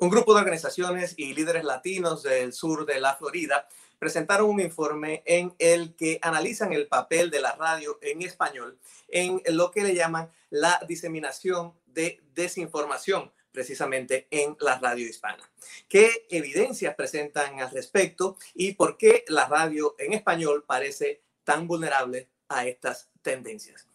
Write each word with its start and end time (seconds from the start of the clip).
Un 0.00 0.08
grupo 0.08 0.32
de 0.32 0.40
organizaciones 0.40 1.12
y 1.18 1.34
líderes 1.34 1.62
latinos 1.62 2.22
del 2.22 2.54
sur 2.54 2.86
de 2.86 3.00
la 3.00 3.16
Florida 3.16 3.68
presentaron 3.98 4.48
un 4.48 4.58
informe 4.58 5.22
en 5.26 5.54
el 5.58 5.94
que 5.94 6.18
analizan 6.22 6.72
el 6.72 6.88
papel 6.88 7.30
de 7.30 7.40
la 7.40 7.54
radio 7.54 7.98
en 8.00 8.22
español 8.22 8.78
en 9.08 9.42
lo 9.50 9.70
que 9.70 9.82
le 9.82 9.94
llaman 9.94 10.30
la 10.48 10.80
diseminación 10.88 11.74
de 11.84 12.18
desinformación 12.32 13.30
precisamente 13.52 14.26
en 14.30 14.56
la 14.60 14.78
radio 14.78 15.06
hispana. 15.06 15.50
¿Qué 15.86 16.26
evidencias 16.30 16.94
presentan 16.94 17.60
al 17.60 17.70
respecto 17.70 18.38
y 18.54 18.72
por 18.72 18.96
qué 18.96 19.26
la 19.28 19.48
radio 19.48 19.96
en 19.98 20.14
español 20.14 20.64
parece 20.66 21.20
tan 21.44 21.66
vulnerable 21.66 22.26
a 22.48 22.66
estas 22.66 23.10
tendencias? 23.20 23.86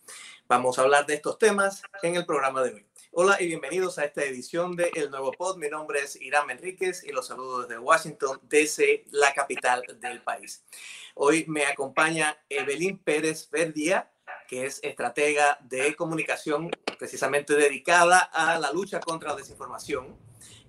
Vamos 0.47 0.77
a 0.77 0.83
hablar 0.83 1.07
de 1.07 1.15
estos 1.15 1.39
temas 1.39 1.81
en 2.03 2.15
el 2.15 2.27
programa 2.27 2.61
de 2.61 2.75
hoy. 2.75 2.85
Hola 3.17 3.41
y 3.41 3.47
bienvenidos 3.47 3.97
a 3.97 4.03
esta 4.03 4.25
edición 4.25 4.75
de 4.75 4.91
El 4.93 5.09
Nuevo 5.09 5.31
Pod. 5.31 5.55
Mi 5.55 5.69
nombre 5.69 5.99
es 6.01 6.21
Irán 6.21 6.49
Enríquez 6.49 7.01
y 7.05 7.13
los 7.13 7.27
saludo 7.27 7.61
desde 7.61 7.79
Washington, 7.79 8.41
desde 8.43 9.05
la 9.09 9.33
capital 9.33 9.83
del 10.01 10.21
país. 10.21 10.65
Hoy 11.13 11.45
me 11.47 11.65
acompaña 11.65 12.37
Evelyn 12.49 12.97
Pérez 12.97 13.49
Verdía, 13.49 14.11
que 14.47 14.65
es 14.65 14.79
estratega 14.83 15.57
de 15.61 15.95
comunicación 15.95 16.71
precisamente 16.97 17.55
dedicada 17.55 18.19
a 18.19 18.59
la 18.59 18.71
lucha 18.71 18.99
contra 18.99 19.29
la 19.31 19.35
desinformación 19.37 20.15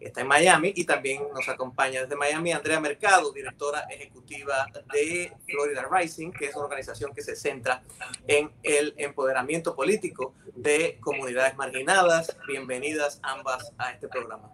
está 0.01 0.21
en 0.21 0.27
Miami 0.27 0.73
y 0.75 0.85
también 0.85 1.23
nos 1.35 1.49
acompaña 1.49 2.03
desde 2.03 2.17
Miami 2.17 2.53
Andrea 2.53 2.81
Mercado, 2.81 3.33
directora 3.33 3.81
ejecutiva 3.91 4.67
de 4.93 5.33
Florida 5.47 5.89
Rising, 5.91 6.33
que 6.33 6.47
es 6.47 6.55
una 6.55 6.65
organización 6.65 7.13
que 7.15 7.23
se 7.23 7.37
centra 7.37 7.83
en 8.27 8.51
el 8.63 8.95
empoderamiento 8.99 9.75
político 9.75 10.35
de 10.55 10.99
comunidades 11.01 11.57
marginadas. 11.57 12.37
Bienvenidas 12.47 13.21
ambas 13.23 13.73
a 13.79 13.93
este 13.93 14.09
programa. 14.09 14.51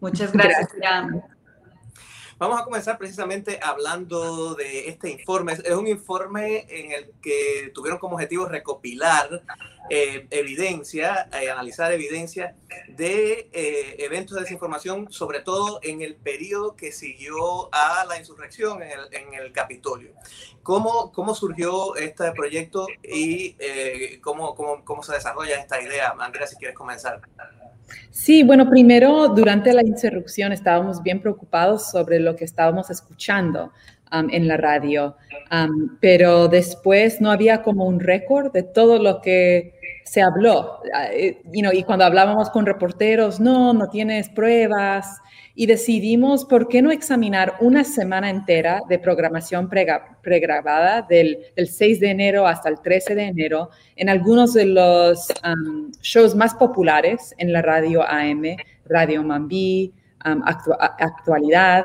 Muchas 0.00 0.32
gracias. 0.32 0.68
Vamos 2.42 2.60
a 2.60 2.64
comenzar 2.64 2.98
precisamente 2.98 3.60
hablando 3.62 4.56
de 4.56 4.88
este 4.88 5.08
informe. 5.08 5.52
Es 5.52 5.74
un 5.76 5.86
informe 5.86 6.66
en 6.68 6.90
el 6.90 7.12
que 7.22 7.70
tuvieron 7.72 8.00
como 8.00 8.16
objetivo 8.16 8.46
recopilar 8.46 9.44
eh, 9.88 10.26
evidencia, 10.28 11.28
eh, 11.40 11.48
analizar 11.48 11.92
evidencia 11.92 12.56
de 12.88 13.48
eh, 13.52 13.94
eventos 14.00 14.34
de 14.34 14.40
desinformación, 14.40 15.12
sobre 15.12 15.38
todo 15.38 15.78
en 15.84 16.02
el 16.02 16.16
periodo 16.16 16.74
que 16.74 16.90
siguió 16.90 17.72
a 17.72 18.04
la 18.06 18.18
insurrección 18.18 18.82
en 18.82 18.90
el, 18.90 19.14
en 19.14 19.34
el 19.34 19.52
Capitolio. 19.52 20.10
¿Cómo, 20.64 21.12
¿Cómo 21.12 21.36
surgió 21.36 21.94
este 21.94 22.32
proyecto 22.32 22.88
y 23.04 23.54
cómo, 24.20 24.56
cómo, 24.56 24.84
cómo 24.84 25.04
se 25.04 25.12
desarrolla 25.12 25.60
esta 25.60 25.80
idea? 25.80 26.12
Andrea, 26.18 26.48
si 26.48 26.56
quieres 26.56 26.76
comenzar. 26.76 27.20
Sí, 28.10 28.42
bueno, 28.42 28.68
primero 28.68 29.28
durante 29.28 29.72
la 29.72 29.82
insurrección 29.82 30.52
estábamos 30.52 31.02
bien 31.02 31.20
preocupados 31.20 31.90
sobre 31.90 32.20
lo 32.20 32.36
que 32.36 32.44
estábamos 32.44 32.90
escuchando 32.90 33.72
um, 34.12 34.28
en 34.30 34.48
la 34.48 34.56
radio, 34.56 35.16
um, 35.50 35.96
pero 36.00 36.48
después 36.48 37.20
no 37.20 37.30
había 37.30 37.62
como 37.62 37.86
un 37.86 38.00
récord 38.00 38.52
de 38.52 38.62
todo 38.62 39.02
lo 39.02 39.20
que 39.20 39.74
se 40.04 40.22
habló. 40.22 40.80
Uh, 40.82 41.72
y 41.72 41.82
cuando 41.84 42.04
hablábamos 42.04 42.50
con 42.50 42.66
reporteros, 42.66 43.40
no, 43.40 43.72
no 43.72 43.88
tienes 43.88 44.28
pruebas, 44.28 45.20
y 45.54 45.66
decidimos 45.66 46.44
por 46.44 46.68
qué 46.68 46.80
no 46.80 46.90
examinar 46.90 47.54
una 47.60 47.84
semana 47.84 48.30
entera 48.30 48.80
de 48.88 48.98
programación 48.98 49.68
pregrabada 49.68 51.02
del, 51.02 51.38
6 51.56 52.00
de 52.00 52.10
enero 52.10 52.46
hasta 52.46 52.68
el 52.68 52.80
13 52.80 53.14
de 53.14 53.24
enero 53.24 53.70
en 53.96 54.08
algunos 54.08 54.54
de 54.54 54.66
los 54.66 55.28
um, 55.44 55.90
shows 56.00 56.34
más 56.34 56.54
populares 56.54 57.34
en 57.38 57.52
la 57.52 57.60
radio 57.60 58.02
AM, 58.02 58.56
Radio 58.86 59.22
Mambí, 59.22 59.92
um, 60.24 60.42
Actualidad, 60.44 61.84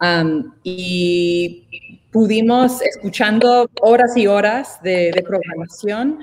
um, 0.00 0.52
y 0.64 2.00
pudimos, 2.10 2.82
escuchando 2.82 3.70
horas 3.80 4.16
y 4.16 4.26
horas 4.26 4.82
de 4.82 5.24
programación, 5.24 6.18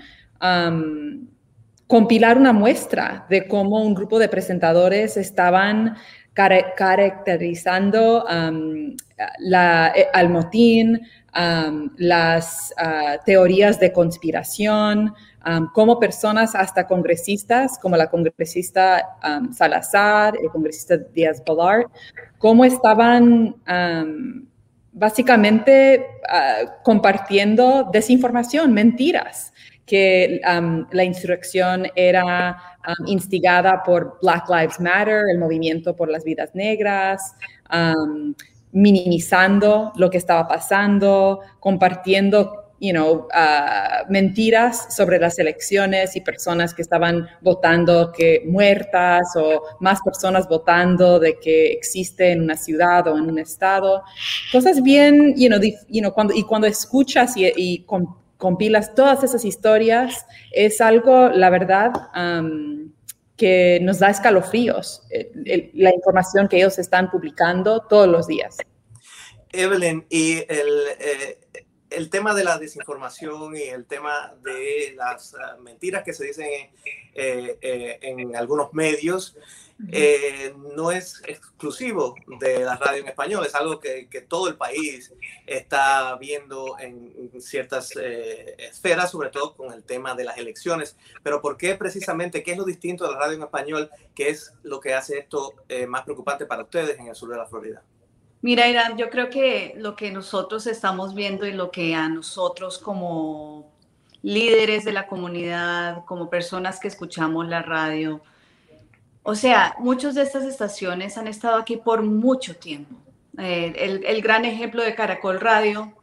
compilar 1.87 2.37
una 2.37 2.53
muestra 2.53 3.25
de 3.29 3.47
cómo 3.47 3.81
un 3.81 3.93
grupo 3.93 4.17
de 4.17 4.29
presentadores 4.29 5.17
estaban 5.17 5.97
caracterizando 6.33 8.23
um, 8.25 8.95
la, 9.39 9.91
eh, 9.95 10.07
al 10.13 10.29
motín, 10.29 11.01
las 11.97 12.73
uh, 12.77 13.17
teorías 13.25 13.79
de 13.79 13.91
conspiración, 13.93 15.13
como 15.73 15.99
personas 15.99 16.55
hasta 16.55 16.85
congresistas, 16.85 17.79
como 17.79 17.97
la 17.97 18.09
congresista 18.09 19.17
Salazar, 19.51 20.35
el 20.41 20.49
congresista 20.49 20.97
Díaz 20.97 21.41
Balart, 21.45 21.89
cómo 22.37 22.63
estaban 22.63 23.55
básicamente 24.91 26.05
uh, 26.23 26.67
compartiendo 26.83 27.89
desinformación, 27.91 28.73
mentiras 28.73 29.50
que 29.91 30.39
la 30.91 31.03
insurrección 31.03 31.85
era 31.97 32.55
instigada 33.07 33.83
por 33.83 34.19
Black 34.21 34.47
Lives 34.49 34.79
Matter, 34.79 35.23
el 35.29 35.37
movimiento 35.37 35.97
por 35.97 36.09
las 36.09 36.23
vidas 36.23 36.51
negras, 36.53 37.35
minimizando 38.71 39.91
lo 39.97 40.09
que 40.09 40.17
estaba 40.17 40.47
pasando, 40.47 41.41
compartiendo 41.59 42.69
you 42.79 42.93
know, 42.93 43.27
uh, 43.35 44.09
mentiras 44.09 44.95
sobre 44.95 45.19
las 45.19 45.37
elecciones 45.37 46.15
y 46.15 46.21
personas 46.21 46.73
que 46.73 46.81
estaban 46.81 47.27
votando 47.41 48.13
que 48.13 48.43
muertas 48.47 49.35
o 49.35 49.61
más 49.81 50.01
personas 50.01 50.47
votando 50.47 51.19
de 51.19 51.37
que 51.37 51.73
existe 51.73 52.31
en 52.31 52.41
una 52.41 52.55
ciudad 52.55 53.07
o 53.07 53.17
en 53.17 53.29
un 53.29 53.39
estado. 53.39 54.03
Cosas 54.53 54.81
bien, 54.81 55.35
you 55.35 55.49
know, 55.49 55.59
you 55.89 56.01
know 56.01 56.13
cuando, 56.13 56.33
y 56.33 56.43
cuando 56.43 56.65
escuchas 56.65 57.35
y, 57.35 57.45
y 57.55 57.85
compilas 58.41 58.95
todas 58.95 59.23
esas 59.23 59.45
historias, 59.45 60.25
es 60.51 60.81
algo, 60.81 61.29
la 61.29 61.51
verdad, 61.51 61.91
que 63.37 63.79
nos 63.83 63.99
da 63.99 64.09
escalofríos, 64.09 65.03
eh, 65.11 65.69
la 65.75 65.93
información 65.93 66.47
que 66.47 66.57
ellos 66.57 66.79
están 66.79 67.11
publicando 67.11 67.81
todos 67.81 68.07
los 68.07 68.25
días. 68.25 68.57
Evelyn, 69.53 70.07
y 70.09 70.37
el, 70.49 70.69
eh, 70.99 71.37
el 71.91 72.09
tema 72.09 72.33
de 72.33 72.43
la 72.43 72.57
desinformación 72.57 73.55
y 73.55 73.63
el 73.63 73.85
tema 73.85 74.33
de 74.41 74.93
las 74.95 75.35
ah, 75.35 75.57
mentiras 75.61 76.03
que 76.03 76.13
se 76.13 76.25
dicen 76.25 76.47
eh, 77.13 77.99
en 78.01 78.35
algunos 78.35 78.73
medios, 78.73 79.35
eh, 79.89 80.53
no 80.75 80.91
es 80.91 81.21
exclusivo 81.25 82.15
de 82.39 82.59
la 82.59 82.75
radio 82.75 83.01
en 83.01 83.07
español, 83.07 83.45
es 83.45 83.55
algo 83.55 83.79
que, 83.79 84.07
todo 84.27 84.47
el 84.47 84.55
país 84.55 85.13
está 85.45 86.15
viendo 86.17 86.77
en 86.79 87.31
ciertas 87.41 87.95
eh, 87.99 88.55
esferas, 88.57 89.11
sobre 89.11 89.29
todo 89.29 89.55
con 89.55 89.73
el 89.73 89.83
tema 89.83 90.13
de 90.15 90.25
las 90.25 90.37
elecciones. 90.37 90.97
Pero 91.23 91.41
¿por 91.41 91.57
qué 91.57 91.75
precisamente, 91.75 92.43
qué 92.43 92.51
es 92.51 92.57
lo 92.57 92.65
distinto 92.65 93.05
de 93.05 93.13
la 93.13 93.19
radio 93.19 93.37
en 93.37 93.43
español, 93.43 93.89
qué 94.13 94.29
es 94.29 94.53
lo 94.63 94.79
que 94.79 94.93
hace 94.93 95.19
esto 95.19 95.55
eh, 95.67 95.87
más 95.87 96.03
preocupante 96.03 96.45
para 96.45 96.63
ustedes 96.63 96.99
en 96.99 97.07
el 97.07 97.15
sur 97.15 97.29
de 97.29 97.37
la 97.37 97.47
Florida? 97.47 97.83
Mira, 98.41 98.67
Irán, 98.67 98.97
yo 98.97 99.09
creo 99.09 99.29
que 99.29 99.75
lo 99.77 99.95
que 99.95 100.11
nosotros 100.11 100.65
estamos 100.65 101.13
viendo 101.13 101.45
y 101.45 101.51
lo 101.51 101.69
que 101.69 101.93
a 101.93 102.09
nosotros 102.09 102.79
como 102.79 103.71
líderes 104.23 104.83
de 104.83 104.93
la 104.93 105.07
comunidad, 105.07 106.05
como 106.05 106.29
personas 106.29 106.79
que 106.79 106.87
escuchamos 106.87 107.47
la 107.47 107.61
radio, 107.61 108.21
o 109.23 109.35
sea, 109.35 109.75
muchas 109.77 110.15
de 110.15 110.23
estas 110.23 110.43
estaciones 110.45 111.17
han 111.17 111.27
estado 111.27 111.57
aquí 111.57 111.77
por 111.77 112.01
mucho 112.01 112.55
tiempo. 112.55 112.95
Eh, 113.37 114.01
el, 114.07 114.21
gran 114.21 114.45
ejemplo 114.45 114.81
de 114.83 114.95
Caracol 114.95 115.39
Radio, 115.39 115.93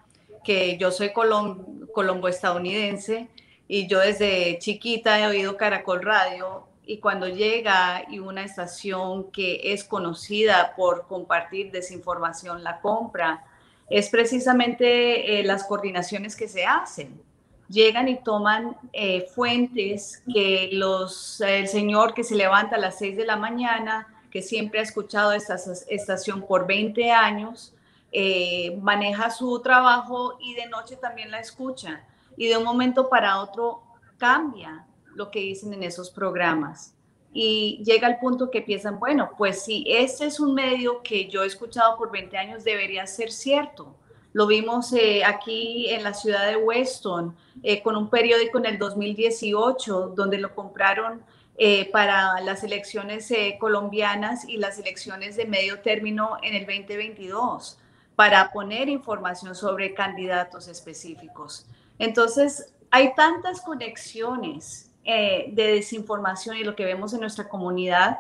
que 0.45 0.79
yo 0.79 0.93
soy 0.93 1.13
colombo 1.13 2.29
estadounidense 2.29 3.29
y 3.67 3.89
yo 3.89 3.99
desde 3.99 4.59
chiquita 4.61 5.19
he 5.19 5.27
oído 5.27 5.57
Caracol 5.57 6.03
Radio 6.03 6.68
y 6.89 7.01
cuando 7.01 7.29
llega 7.29 8.05
y 8.09 8.19
una 8.19 8.43
estación 8.43 9.31
que 9.31 9.61
es 9.75 9.85
conocida 9.85 10.73
por 10.75 11.07
compartir 11.07 11.71
desinformación 11.71 12.65
la 12.65 12.81
compra, 12.81 13.45
es 13.91 14.09
precisamente 14.09 15.39
eh, 15.39 15.45
las 15.45 15.65
coordinaciones 15.65 16.35
que 16.35 16.49
se 16.49 16.65
hacen 16.65 17.21
llegan 17.69 18.09
y 18.09 18.17
toman 18.23 18.75
eh, 18.95 19.27
fuentes 19.35 20.23
que 20.33 20.71
los, 20.73 21.43
el 21.43 21.69
señor 21.69 22.15
que 22.15 22.25
se 22.25 22.35
levanta 22.35 22.77
a 22.77 22.79
las 22.79 22.97
6 22.97 23.19
de 23.19 23.27
la 23.27 23.37
mañana, 23.37 24.07
que 24.31 24.41
siempre 24.41 24.81
ha 24.81 24.83
escuchado 24.83 25.33
esta 25.33 25.57
estación 25.91 26.41
por 26.41 26.67
20 26.67 27.11
años, 27.13 27.75
eh, 28.13 28.79
maneja 28.81 29.29
su 29.29 29.61
trabajo 29.61 30.39
y 30.41 30.55
de 30.55 30.67
noche 30.69 30.97
también 30.97 31.31
la 31.31 31.41
escucha. 31.41 32.03
Y 32.39 32.49
de 32.49 32.57
un 32.57 32.65
momento 32.65 33.11
para 33.11 33.43
otro 33.43 33.83
cambia 34.17 34.87
lo 35.19 35.31
que 35.31 35.41
dicen 35.41 35.75
en 35.75 35.83
esos 35.83 36.11
programas. 36.11 36.95
Y 37.33 37.83
llega 37.85 38.07
al 38.07 38.19
punto 38.19 38.51
que 38.51 38.63
piensan, 38.63 38.99
bueno, 38.99 39.33
pues 39.37 39.63
si 39.63 39.85
este 39.87 40.25
es 40.25 40.41
un 40.41 40.55
medio 40.55 41.03
que 41.03 41.29
yo 41.29 41.45
he 41.45 41.47
escuchado 41.47 41.99
por 41.99 42.11
20 42.11 42.39
años, 42.39 42.65
debería 42.65 43.07
ser 43.07 43.31
cierto 43.31 43.95
lo 44.35 44.47
vimos 44.47 44.93
eh, 44.93 45.25
aquí 45.25 45.89
en 45.89 46.03
la 46.03 46.13
ciudad 46.13 46.47
de 46.47 46.57
Weston 46.57 47.35
eh, 47.63 47.83
con 47.83 47.97
un 47.97 48.11
periódico 48.11 48.59
en 48.59 48.67
el 48.67 48.79
2018 48.79 50.13
donde 50.15 50.39
lo 50.39 50.55
compraron 50.55 51.25
eh, 51.61 51.91
para 51.91 52.41
las 52.43 52.63
elecciones 52.63 53.29
eh, 53.33 53.57
colombianas 53.59 54.49
y 54.49 54.59
las 54.59 54.79
elecciones 54.79 55.35
de 55.35 55.45
medio 55.45 55.81
término 55.81 56.37
en 56.41 56.55
el 56.55 56.65
2022, 56.65 57.81
para 58.15 58.53
poner 58.53 58.89
información 58.89 59.57
sobre 59.57 59.93
candidatos 59.93 60.69
específicos. 60.69 61.67
Entonces, 61.99 62.73
hay 62.93 63.13
tantas 63.17 63.61
conexiones 63.61 64.88
eh, 65.11 65.49
de 65.53 65.73
desinformación 65.73 66.59
y 66.59 66.65
lo 66.65 66.77
que 66.77 66.85
vemos 66.85 67.15
en 67.15 67.21
nuestra 67.21 67.49
comunidad, 67.49 68.19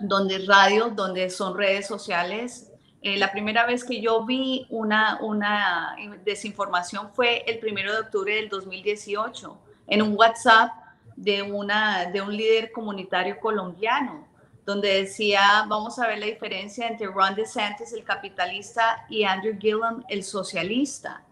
donde 0.00 0.38
radio, 0.46 0.88
donde 0.88 1.28
son 1.28 1.54
redes 1.54 1.86
sociales. 1.86 2.72
la 3.02 3.30
primera 3.32 3.66
vez 3.66 3.84
que 3.84 4.00
yo 4.00 4.24
vi 4.24 4.66
una, 4.70 5.18
una 5.20 5.94
desinformación 6.24 7.10
fue 7.12 7.44
el 7.46 7.58
primero 7.58 7.92
de 7.92 7.98
octubre 7.98 8.34
del 8.34 8.48
2018 8.48 9.58
en 9.88 10.00
un 10.00 10.16
WhatsApp 10.16 10.70
de, 11.16 11.42
una, 11.42 12.06
de 12.06 12.22
un 12.22 12.34
líder 12.34 12.72
comunitario 12.72 13.38
colombiano, 13.38 14.26
donde 14.64 15.02
decía, 15.02 15.66
vamos 15.68 15.98
a 15.98 16.06
ver 16.06 16.18
la 16.18 16.26
diferencia 16.26 16.88
entre 16.88 17.08
Ron 17.08 17.34
DeSantis, 17.34 17.92
el 17.92 18.04
capitalista, 18.04 19.04
y 19.10 19.24
Andrew 19.24 19.58
Gillum, 19.58 20.02
el 20.08 20.24
socialista. 20.24 21.22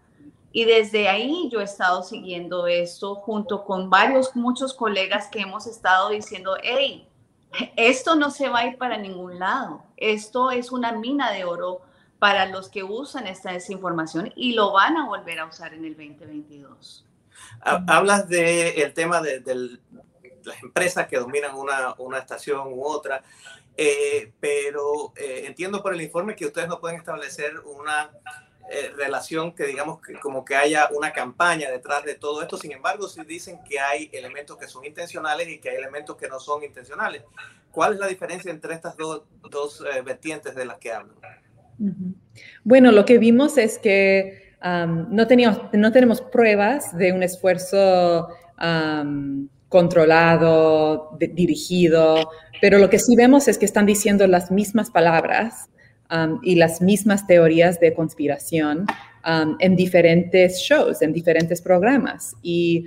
Y 0.55 0.63
desde 0.63 1.09
ahí 1.09 1.49
yo 1.51 1.59
he 1.59 1.65
estado 1.65 2.01
siguiendo 2.01 2.65
esto 2.65 3.15
junto 3.15 3.65
con 3.65 3.89
varios, 3.89 4.37
muchos 4.37 4.73
colegas 4.73 5.27
que 5.27 5.41
hemos 5.41 5.67
estado 5.67 6.11
diciendo, 6.11 6.55
hey, 6.63 7.09
esto 7.75 8.15
no 8.15 8.31
se 8.31 8.47
va 8.47 8.59
a 8.59 8.67
ir 8.67 8.77
para 8.77 8.97
ningún 8.97 9.37
lado. 9.37 9.83
Esto 9.97 10.51
es 10.51 10.71
una 10.71 10.93
mina 10.93 11.33
de 11.33 11.43
oro 11.43 11.81
para 12.19 12.45
los 12.45 12.69
que 12.69 12.83
usan 12.83 13.27
esta 13.27 13.51
desinformación 13.51 14.31
y 14.33 14.53
lo 14.53 14.71
van 14.71 14.95
a 14.95 15.05
volver 15.07 15.39
a 15.39 15.45
usar 15.47 15.73
en 15.73 15.83
el 15.83 15.97
2022. 15.97 17.05
Hablas 17.59 18.29
del 18.29 18.81
el 18.81 18.93
tema 18.93 19.21
de, 19.21 19.43
las 20.45 20.63
empresas 20.63 21.05
que 21.09 21.17
dominan 21.17 21.53
una, 21.57 21.95
una 21.97 22.19
estación 22.19 22.71
u 22.71 22.85
otra, 22.85 23.21
eh, 23.75 24.31
pero 24.39 25.11
eh, 25.17 25.43
entiendo 25.47 25.83
por 25.83 25.93
el 25.93 25.99
informe 25.99 26.33
que 26.33 26.45
ustedes 26.45 26.69
no 26.69 26.79
pueden 26.79 26.97
establecer 26.97 27.59
una 27.59 28.09
eh, 28.71 28.91
relación 28.95 29.53
que 29.53 29.65
digamos 29.65 30.01
que 30.01 30.13
como 30.19 30.43
que 30.43 30.55
haya 30.55 30.89
una 30.95 31.13
campaña 31.13 31.69
detrás 31.69 32.03
de 32.03 32.15
todo 32.15 32.41
esto. 32.41 32.57
Sin 32.57 32.71
embargo, 32.71 33.07
sí 33.07 33.21
dicen 33.27 33.59
que 33.63 33.79
hay 33.79 34.09
elementos 34.11 34.57
que 34.57 34.67
son 34.67 34.85
intencionales 34.85 35.47
y 35.47 35.59
que 35.59 35.69
hay 35.69 35.75
elementos 35.77 36.15
que 36.17 36.27
no 36.27 36.39
son 36.39 36.63
intencionales. 36.63 37.23
¿Cuál 37.71 37.93
es 37.93 37.99
la 37.99 38.07
diferencia 38.07 38.51
entre 38.51 38.73
estas 38.73 38.97
dos, 38.97 39.23
dos 39.49 39.83
vertientes 40.03 40.55
de 40.55 40.65
las 40.65 40.77
que 40.79 40.93
hablan? 40.93 41.15
Bueno, 42.63 42.91
lo 42.91 43.05
que 43.05 43.17
vimos 43.17 43.57
es 43.57 43.77
que 43.77 44.55
no, 44.63 45.27
teníamos, 45.27 45.59
no 45.73 45.91
tenemos 45.91 46.21
pruebas 46.21 46.97
de 46.97 47.11
un 47.11 47.21
esfuerzo 47.21 48.29
controlado, 49.69 51.17
dirigido, 51.19 52.31
pero 52.61 52.79
lo 52.79 52.89
que 52.89 52.97
sí 52.97 53.15
vemos 53.15 53.47
es 53.47 53.57
que 53.57 53.65
están 53.65 53.85
diciendo 53.85 54.25
las 54.25 54.51
mismas 54.51 54.89
palabras 54.89 55.69
y 56.43 56.55
las 56.55 56.81
mismas 56.81 57.27
teorías 57.27 57.79
de 57.79 57.93
conspiración 57.93 58.85
en 59.59 59.75
diferentes 59.75 60.59
shows, 60.59 61.01
en 61.01 61.11
diferentes 61.11 61.61
programas. 61.61 62.35
Y 62.41 62.85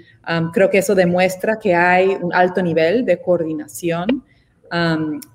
creo 0.53 0.71
que 0.71 0.79
eso 0.79 0.95
demuestra 0.95 1.59
que 1.59 1.75
hay 1.75 2.09
un 2.09 2.33
alto 2.33 2.63
nivel 2.63 3.05
de 3.05 3.21
coordinación 3.21 4.25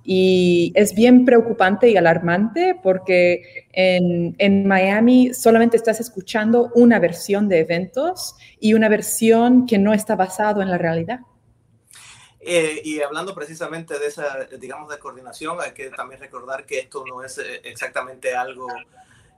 y 0.04 0.72
es 0.76 0.94
bien 0.94 1.26
preocupante 1.26 1.90
y 1.90 1.98
alarmante 1.98 2.80
porque 2.82 3.66
en, 3.74 4.36
en, 4.38 4.68
Miami 4.68 5.34
solamente 5.34 5.76
estás 5.76 6.00
escuchando 6.00 6.72
una 6.76 7.00
versión 7.00 7.50
de 7.50 7.60
eventos 7.60 8.36
y 8.60 8.76
una 8.76 8.90
versión 8.90 9.66
que 9.66 9.80
no 9.80 9.94
está 9.94 10.16
basado 10.16 10.62
en 10.62 10.70
la 10.70 10.78
realidad. 10.78 11.22
Eh, 12.46 12.82
y 12.84 13.02
hablando 13.02 13.34
precisamente 13.34 13.98
de 13.98 14.08
esa, 14.08 14.46
digamos, 14.60 14.90
de 14.90 15.00
coordinación, 15.00 15.60
hay 15.62 15.72
que 15.72 15.90
también 15.90 16.20
recordar 16.20 16.66
que 16.66 16.80
esto 16.80 17.06
no 17.06 17.24
es 17.24 17.38
eh, 17.38 17.62
exactamente 17.64 18.36
algo 18.36 18.68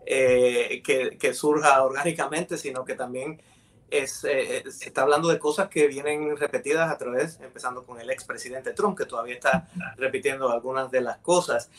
eh, 0.05 0.81
que, 0.83 1.17
que, 1.17 1.33
surja 1.33 1.83
orgánicamente, 1.83 2.57
sino 2.57 2.83
que 2.85 2.95
también 2.95 3.41
es, 3.89 4.23
eh, 4.23 4.63
se 4.69 4.87
está 4.87 5.01
hablando 5.03 5.29
de 5.29 5.39
cosas 5.39 5.69
que 5.69 5.87
vienen 5.87 6.37
repetidas 6.37 6.91
a 6.91 6.97
través, 6.97 7.39
empezando 7.41 7.83
con 7.83 7.99
el 7.99 8.09
expresidente 8.09 8.73
Trump, 8.73 8.97
que 8.97 9.05
todavía 9.05 9.35
está 9.35 9.67
repitiendo 9.97 10.49
algunas 10.49 10.91
de 10.91 11.01
las 11.01 11.17
cosas. 11.17 11.69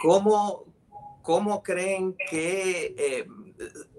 ¿Cómo, 0.00 0.64
cómo 1.22 1.62
creen 1.62 2.16
que 2.30 2.94
eh, 2.98 3.26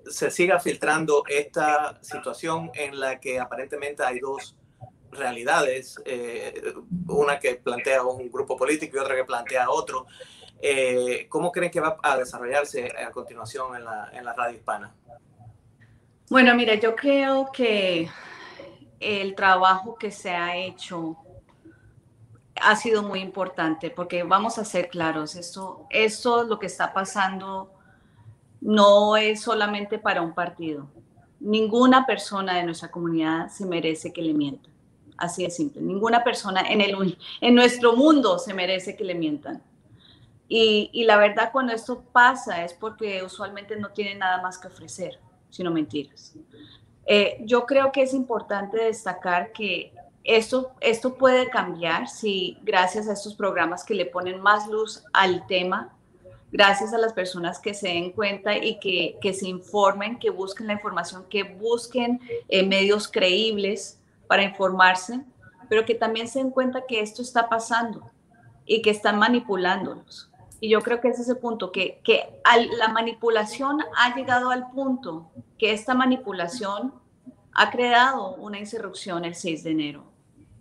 se 0.09 0.31
siga 0.31 0.59
filtrando 0.59 1.23
esta 1.27 1.99
situación 2.03 2.71
en 2.73 2.99
la 2.99 3.19
que 3.19 3.39
aparentemente 3.39 4.03
hay 4.03 4.19
dos 4.19 4.55
realidades, 5.11 6.01
eh, 6.05 6.73
una 7.07 7.39
que 7.39 7.55
plantea 7.55 8.03
un 8.03 8.31
grupo 8.31 8.57
político 8.57 8.97
y 8.97 8.99
otra 8.99 9.15
que 9.15 9.25
plantea 9.25 9.69
otro? 9.69 10.05
¿Cómo 11.27 11.51
creen 11.51 11.71
que 11.71 11.79
va 11.79 11.97
a 12.03 12.17
desarrollarse 12.17 12.93
a 12.95 13.09
continuación 13.09 13.75
en 13.75 13.83
la, 13.83 14.11
en 14.13 14.25
radio 14.25 14.55
hispana? 14.55 14.93
Bueno, 16.29 16.53
mira, 16.55 16.75
yo 16.75 16.95
creo 16.95 17.51
que 17.51 18.07
el 18.99 19.35
trabajo 19.35 19.95
que 19.95 20.11
se 20.11 20.29
ha 20.29 20.55
hecho 20.55 21.17
ha 22.61 22.75
sido 22.75 23.03
muy 23.03 23.19
importante 23.19 23.89
porque 23.89 24.23
vamos 24.23 24.57
a 24.57 24.65
ser 24.65 24.89
claros, 24.89 25.35
esto, 25.35 25.87
esto 25.89 26.43
lo 26.43 26.59
que 26.59 26.67
está 26.67 26.93
pasando 26.93 27.73
no 28.61 29.17
es 29.17 29.41
solamente 29.41 29.97
para 29.97 30.21
un 30.21 30.33
partido. 30.33 30.87
Ninguna 31.39 32.05
persona 32.05 32.55
de 32.55 32.63
nuestra 32.63 32.91
comunidad 32.91 33.49
se 33.49 33.65
merece 33.65 34.13
que 34.13 34.21
le 34.21 34.33
mientan. 34.33 34.70
Así 35.21 35.43
de 35.43 35.51
simple. 35.51 35.81
Ninguna 35.81 36.23
persona 36.23 36.61
en, 36.61 36.81
el, 36.81 37.17
en 37.41 37.55
nuestro 37.55 37.95
mundo 37.95 38.39
se 38.39 38.53
merece 38.53 38.95
que 38.95 39.03
le 39.03 39.15
mientan. 39.15 39.61
Y, 40.47 40.89
y 40.91 41.05
la 41.05 41.17
verdad, 41.17 41.51
cuando 41.51 41.73
esto 41.73 42.03
pasa 42.11 42.65
es 42.65 42.73
porque 42.73 43.23
usualmente 43.23 43.75
no 43.77 43.89
tiene 43.89 44.15
nada 44.15 44.41
más 44.41 44.57
que 44.57 44.67
ofrecer 44.67 45.19
sino 45.51 45.69
mentiras. 45.69 46.33
Eh, 47.05 47.37
yo 47.41 47.65
creo 47.65 47.91
que 47.91 48.01
es 48.01 48.13
importante 48.13 48.77
destacar 48.77 49.51
que 49.51 49.93
esto, 50.23 50.71
esto 50.79 51.15
puede 51.15 51.49
cambiar 51.49 52.07
si 52.07 52.57
gracias 52.63 53.07
a 53.07 53.13
estos 53.13 53.35
programas 53.35 53.83
que 53.83 53.93
le 53.93 54.05
ponen 54.05 54.39
más 54.39 54.67
luz 54.67 55.03
al 55.13 55.45
tema, 55.47 55.93
gracias 56.51 56.93
a 56.93 56.97
las 56.97 57.13
personas 57.13 57.59
que 57.59 57.73
se 57.73 57.89
den 57.89 58.11
cuenta 58.11 58.57
y 58.57 58.79
que, 58.79 59.17
que 59.21 59.33
se 59.33 59.47
informen, 59.47 60.19
que 60.19 60.29
busquen 60.29 60.67
la 60.67 60.73
información, 60.73 61.25
que 61.29 61.43
busquen 61.43 62.19
eh, 62.47 62.63
medios 62.65 63.07
creíbles 63.07 63.99
para 64.31 64.43
informarse, 64.43 65.25
pero 65.67 65.83
que 65.83 65.93
también 65.93 66.29
se 66.29 66.39
den 66.39 66.51
cuenta 66.51 66.85
que 66.87 67.01
esto 67.01 67.21
está 67.21 67.49
pasando 67.49 68.09
y 68.65 68.81
que 68.81 68.89
están 68.89 69.19
manipulándolos. 69.19 70.31
Y 70.61 70.69
yo 70.69 70.79
creo 70.79 71.01
que 71.01 71.09
ese 71.09 71.23
es 71.23 71.27
el 71.27 71.37
punto, 71.37 71.73
que, 71.73 71.99
que 72.01 72.39
la 72.77 72.87
manipulación 72.87 73.81
ha 73.97 74.15
llegado 74.15 74.51
al 74.51 74.71
punto 74.71 75.29
que 75.59 75.73
esta 75.73 75.95
manipulación 75.95 76.93
ha 77.51 77.71
creado 77.71 78.35
una 78.35 78.57
insurrección 78.57 79.25
el 79.25 79.35
6 79.35 79.65
de 79.65 79.71
enero, 79.71 80.05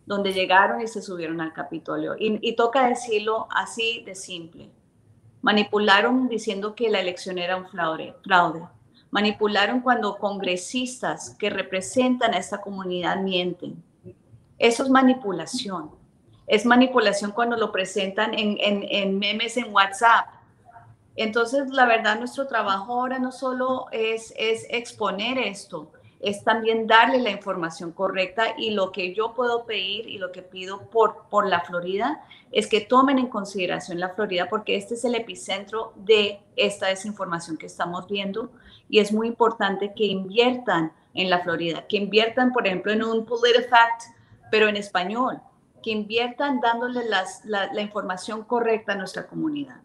donde 0.04 0.32
llegaron 0.32 0.80
y 0.80 0.88
se 0.88 1.00
subieron 1.00 1.40
al 1.40 1.52
Capitolio. 1.52 2.16
Y, 2.18 2.40
y 2.42 2.56
toca 2.56 2.88
decirlo 2.88 3.46
así 3.52 4.02
de 4.04 4.16
simple. 4.16 4.72
Manipularon 5.42 6.28
diciendo 6.28 6.74
que 6.74 6.90
la 6.90 6.98
elección 6.98 7.38
era 7.38 7.56
un 7.56 7.68
fraude. 7.68 8.16
Manipularon 9.10 9.80
cuando 9.80 10.18
congresistas 10.18 11.36
que 11.38 11.50
representan 11.50 12.34
a 12.34 12.38
esta 12.38 12.60
comunidad 12.60 13.16
mienten. 13.18 13.82
Eso 14.58 14.84
es 14.84 14.90
manipulación 14.90 15.90
es 16.50 16.66
manipulación 16.66 17.30
cuando 17.30 17.56
lo 17.56 17.70
presentan 17.70 18.32
en, 18.36 19.18
memes 19.20 19.56
en 19.56 19.72
WhatsApp. 19.72 20.26
Entonces, 21.14 21.70
la 21.70 21.86
verdad, 21.86 22.18
nuestro 22.18 22.48
trabajo 22.48 22.92
ahora 22.92 23.20
no 23.20 23.30
solo 23.30 23.86
es, 23.92 24.34
es 24.36 24.66
exponer 24.68 25.38
esto, 25.38 25.92
es 26.18 26.42
también 26.42 26.88
darle 26.88 27.20
la 27.20 27.30
información 27.30 27.92
correcta 27.92 28.56
y 28.58 28.70
lo 28.70 28.90
que 28.90 29.14
yo 29.14 29.32
puedo 29.32 29.64
pedir 29.64 30.08
y 30.08 30.18
lo 30.18 30.32
que 30.32 30.42
pido 30.42 30.90
por, 30.90 31.28
por 31.30 31.46
la 31.46 31.60
Florida 31.60 32.20
es 32.50 32.66
que 32.66 32.80
tomen 32.80 33.20
en 33.20 33.28
consideración 33.28 34.00
la 34.00 34.08
Florida 34.08 34.48
porque 34.50 34.74
este 34.74 34.94
es 34.94 35.04
el 35.04 35.14
epicentro 35.14 35.92
de 35.94 36.40
esta 36.56 36.88
desinformación 36.88 37.58
que 37.58 37.66
estamos 37.66 38.08
viendo 38.08 38.50
y 38.90 38.98
es 38.98 39.12
muy 39.12 39.28
importante 39.28 39.92
que 39.96 40.04
inviertan 40.04 40.92
en 41.14 41.30
la 41.30 41.40
Florida, 41.42 41.86
que 41.88 41.96
inviertan, 41.96 42.52
por 42.52 42.66
ejemplo, 42.66 42.92
en 42.92 43.02
un 43.02 43.24
PolitiFact, 43.24 44.02
pero 44.50 44.68
en 44.68 44.76
español, 44.76 45.40
que 45.82 45.90
inviertan 45.90 46.60
dándole 46.60 47.02
la, 47.06 47.80
información 47.80 48.44
correcta 48.44 48.92
a 48.92 48.96
nuestra 48.96 49.26
comunidad. 49.26 49.80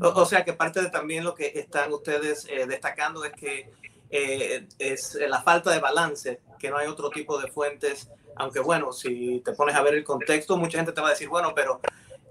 O, 0.00 0.24
sea 0.24 0.44
que 0.44 0.52
parte 0.52 0.80
de 0.80 0.90
también 0.90 1.24
lo 1.24 1.34
que 1.34 1.52
están 1.54 1.92
ustedes 1.92 2.46
eh, 2.48 2.66
destacando 2.66 3.24
es 3.24 3.32
que 3.32 3.70
eh, 4.10 4.66
es 4.78 5.14
la 5.14 5.42
falta 5.42 5.70
de 5.70 5.80
balance, 5.80 6.40
que 6.58 6.70
no 6.70 6.78
hay 6.78 6.86
otro 6.86 7.10
tipo 7.10 7.40
de 7.40 7.48
fuentes, 7.48 8.10
aunque 8.36 8.60
bueno, 8.60 8.92
si 8.92 9.40
te 9.44 9.52
pones 9.52 9.74
a 9.74 9.82
ver 9.82 9.94
el 9.94 10.04
contexto, 10.04 10.56
mucha 10.56 10.78
gente 10.78 10.92
te 10.92 11.00
va 11.00 11.08
a 11.08 11.10
decir, 11.10 11.28
bueno, 11.28 11.52
pero 11.54 11.80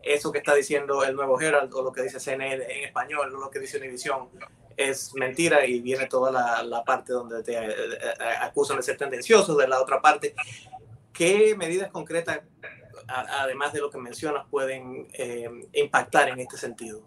eso 0.04 0.32
que 0.32 0.38
está 0.38 0.56
diciendo 0.56 1.04
el 1.04 1.16
nuevo 1.16 1.40
Herald 1.40 1.74
o 1.74 1.84
lo 1.84 1.92
que 1.92 2.02
dice 2.02 2.20
CNN 2.20 2.64
en 2.64 2.86
español 2.86 3.36
o 3.36 3.40
lo 3.40 3.50
que 3.50 3.60
dice 3.60 3.78
Univision 3.78 4.30
es 4.77 5.13
mentira 5.15 5.65
y 5.65 5.81
viene 5.81 6.05
toda 6.05 6.31
la, 6.31 6.63
la 6.63 6.84
parte 6.84 7.12
donde 7.12 7.43
te 7.43 7.53
eh, 7.53 7.74
acusan 8.39 8.77
de 8.77 8.84
ser 8.84 8.96
tendencioso 8.96 9.57
de 9.57 9.67
la 9.67 9.81
otra 9.81 10.00
parte. 10.00 10.34
¿Qué 11.12 11.55
medidas 11.57 11.91
concretas 11.91 12.41
además 13.07 13.74
de 13.74 13.79
lo 13.79 13.89
que 13.89 13.98
mencionas, 13.98 14.46
pueden 14.50 15.07
eh, 15.13 15.50
impactar 15.74 16.29
en 16.29 16.39
este 16.39 16.57
sentido? 16.57 17.01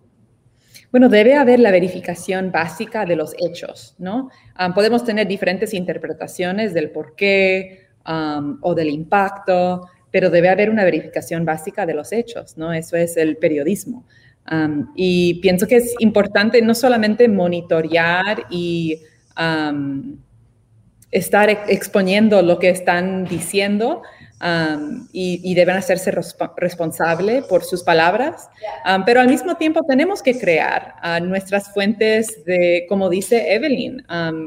Bueno, 0.91 1.09
debe 1.09 1.35
haber 1.35 1.61
la 1.61 1.71
verificación 1.71 2.51
básica 2.51 3.05
de 3.05 3.17
los 3.17 3.35
hechos, 3.39 3.95
¿no? 3.99 4.31
Ah, 4.55 4.73
podemos 4.75 5.05
tener 5.05 5.27
diferentes 5.27 5.75
interpretaciones 5.75 6.75
del 6.75 6.91
por 6.91 7.15
qué 7.15 7.89
o 8.63 8.75
del 8.75 8.89
impacto, 8.89 9.87
pero 10.11 10.31
debe 10.31 10.49
haber 10.49 10.71
una 10.71 10.83
verificación 10.83 11.45
básica 11.45 11.87
de 11.87 11.95
los 11.95 12.13
hechos, 12.13 12.57
¿no? 12.57 12.73
Eso 12.73 12.97
es 12.97 13.17
el 13.17 13.37
periodismo. 13.37 14.05
Y 14.97 15.35
pienso 15.41 15.67
que 15.67 15.77
es 15.77 15.95
importante 16.01 16.61
no 16.63 16.75
solamente 16.75 17.29
monitorear 17.29 18.47
y 18.51 19.01
estar 21.11 21.51
exponiendo 21.51 22.43
lo 22.43 22.59
que 22.59 22.71
están 22.71 23.25
diciendo, 23.25 24.03
y, 25.13 25.55
deben 25.55 25.77
hacerse 25.77 26.13
responsable 26.57 27.43
por 27.43 27.63
sus 27.63 27.83
palabras, 27.83 28.49
pero 29.05 29.21
al 29.21 29.29
mismo 29.29 29.57
tiempo 29.57 29.83
tenemos 29.87 30.23
que 30.23 30.39
crear 30.39 30.95
nuestras 31.23 31.73
fuentes 31.73 32.43
de, 32.47 32.87
como 32.89 33.11
dice 33.11 33.53
Evelyn, 33.53 34.03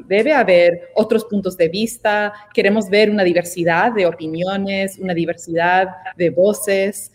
debe 0.08 0.34
haber 0.34 0.90
otros 0.96 1.26
puntos 1.26 1.58
de 1.58 1.70
vista, 1.70 2.34
queremos 2.54 2.90
ver 2.90 3.12
una 3.12 3.24
diversidad 3.24 3.92
de 3.92 4.08
opiniones, 4.08 4.98
una 4.98 5.14
diversidad 5.14 5.90
de 6.18 6.30
voces. 6.32 7.12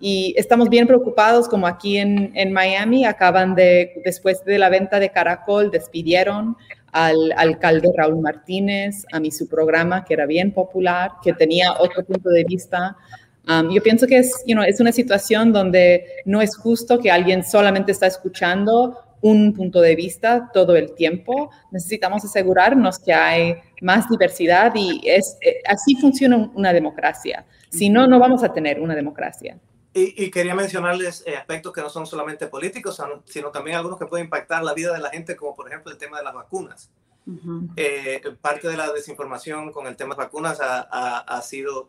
Y 0.00 0.34
estamos 0.36 0.68
bien 0.68 0.86
preocupados, 0.86 1.48
como 1.48 1.66
aquí 1.66 1.96
en, 1.96 2.30
en, 2.34 2.52
Miami, 2.52 3.06
acaban 3.06 3.54
de, 3.54 4.02
después 4.04 4.44
de 4.44 4.58
la 4.58 4.68
venta 4.68 5.00
de 5.00 5.10
Caracol, 5.10 5.70
despidieron 5.70 6.56
al 6.92 7.32
alcalde 7.36 7.90
Raúl 7.96 8.20
Martínez, 8.20 9.06
a 9.12 9.20
mí 9.20 9.30
su 9.30 9.48
programa, 9.48 10.04
que 10.04 10.14
era 10.14 10.26
bien 10.26 10.52
popular, 10.52 11.12
que 11.22 11.32
tenía 11.32 11.72
otro 11.78 12.04
punto 12.04 12.28
de 12.30 12.44
vista. 12.44 12.96
Um, 13.48 13.70
yo 13.70 13.82
pienso 13.82 14.06
que 14.06 14.18
es, 14.18 14.42
you 14.46 14.60
es 14.62 14.80
una 14.80 14.92
situación 14.92 15.52
donde 15.52 16.04
no 16.24 16.42
es 16.42 16.56
justo 16.56 16.98
que 16.98 17.10
alguien 17.10 17.44
solamente 17.44 17.92
está 17.92 18.06
escuchando 18.06 18.98
un 19.22 19.54
punto 19.54 19.80
de 19.80 19.94
vista 19.94 20.50
todo 20.52 20.76
el 20.76 20.94
tiempo. 20.94 21.50
Necesitamos 21.70 22.24
asegurarnos 22.24 22.98
que 22.98 23.12
hay 23.12 23.56
más 23.80 24.08
diversidad 24.08 24.72
y 24.74 25.00
es, 25.04 25.36
eh, 25.40 25.62
así 25.66 25.94
funciona 25.96 26.50
una 26.54 26.72
democracia. 26.72 27.44
Si 27.70 27.90
no, 27.90 28.06
no 28.06 28.18
vamos 28.18 28.42
a 28.42 28.52
tener 28.52 28.80
una 28.80 28.94
democracia. 28.94 29.58
Y, 29.98 30.30
quería 30.30 30.54
mencionarles 30.54 31.24
eh, 31.26 31.38
aspectos 31.38 31.72
que 31.72 31.80
no 31.80 31.88
son 31.88 32.06
solamente 32.06 32.48
políticos, 32.48 33.02
sino 33.24 33.50
también 33.50 33.78
algunos 33.78 33.98
que 33.98 34.04
pueden 34.04 34.26
impactar 34.26 34.62
la 34.62 34.74
vida 34.74 34.92
de 34.92 34.98
la 35.00 35.08
gente, 35.08 35.36
como 35.36 35.54
por 35.54 35.68
ejemplo 35.68 35.90
el 35.90 35.96
tema 35.96 36.18
de 36.18 36.24
las 36.24 36.34
vacunas. 36.34 36.90
Eh, 37.76 38.20
parte 38.42 38.68
de 38.68 38.76
la 38.76 38.92
desinformación 38.92 39.72
con 39.72 39.86
el 39.86 39.96
tema 39.96 40.14
de 40.14 40.18
vacunas 40.18 40.60
ha, 40.60 41.20
ha, 41.20 41.40
sido 41.40 41.88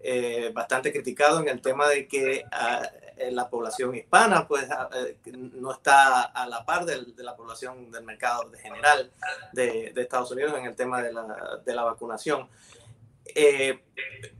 eh, 0.00 0.52
bastante 0.54 0.92
criticado 0.92 1.40
en 1.40 1.48
el 1.48 1.62
tema 1.62 1.88
de 1.88 2.06
que 2.06 2.44
ah, 2.52 2.82
la 3.30 3.48
población 3.48 3.94
hispana 3.94 4.46
pues 4.46 4.70
ah, 4.70 4.90
no 5.32 5.72
está 5.72 6.24
a 6.24 6.46
la 6.46 6.66
par 6.66 6.84
de, 6.84 7.02
la 7.16 7.34
población 7.34 7.90
del 7.90 8.04
mercado 8.04 8.50
de 8.50 8.58
general 8.58 9.10
de, 9.54 9.92
de, 9.94 10.02
Estados 10.02 10.30
Unidos 10.30 10.52
en 10.58 10.66
el 10.66 10.76
tema 10.76 11.02
de 11.02 11.14
la, 11.14 11.60
de 11.64 11.74
la 11.74 11.82
vacunación. 11.82 12.46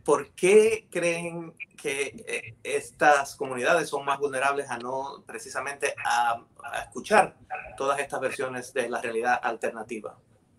¿Por 0.04 0.30
qué 0.30 0.86
creen 0.90 1.54
que 1.78 2.24
eh, 2.26 2.54
estas 2.62 3.36
comunidades 3.36 3.88
son 3.88 4.04
más 4.04 4.18
vulnerables 4.18 4.68
a 4.68 4.78
no 4.78 5.22
precisamente 5.26 5.94
a, 6.04 6.42
escuchar 6.84 7.36
todas 7.78 7.98
estas 8.00 8.20
versiones 8.20 8.74
de 8.74 8.90
la 8.90 9.00
realidad 9.00 9.40
alternativa? 9.42 10.18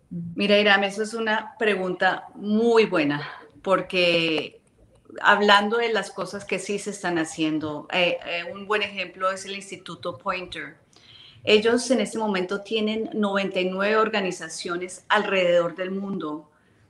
Mira, 0.09 0.57
Iram, 0.57 0.83
eso 0.83 1.03
es 1.03 1.13
una 1.13 1.55
pregunta 1.59 2.27
muy 2.33 2.86
buena, 2.86 3.27
porque 3.62 4.62
hablando 5.21 5.77
de 5.77 5.93
las 5.93 6.09
cosas 6.09 6.45
que 6.45 6.57
sí 6.57 6.79
se 6.79 6.89
están 6.89 7.19
haciendo, 7.19 7.88
eh, 7.91 8.17
eh, 8.25 8.43
un 8.51 8.65
buen 8.65 8.81
ejemplo 8.81 9.29
es 9.29 9.45
el 9.45 9.55
Instituto 9.55 10.17
Pointer. 10.17 10.77
Ellos 11.43 11.89
en 11.91 12.01
este 12.01 12.17
momento 12.17 12.62
tienen 12.62 13.09
99 13.13 13.98
organizaciones 13.98 15.05
alrededor 15.09 15.75
del 15.75 15.91
mundo 15.91 16.49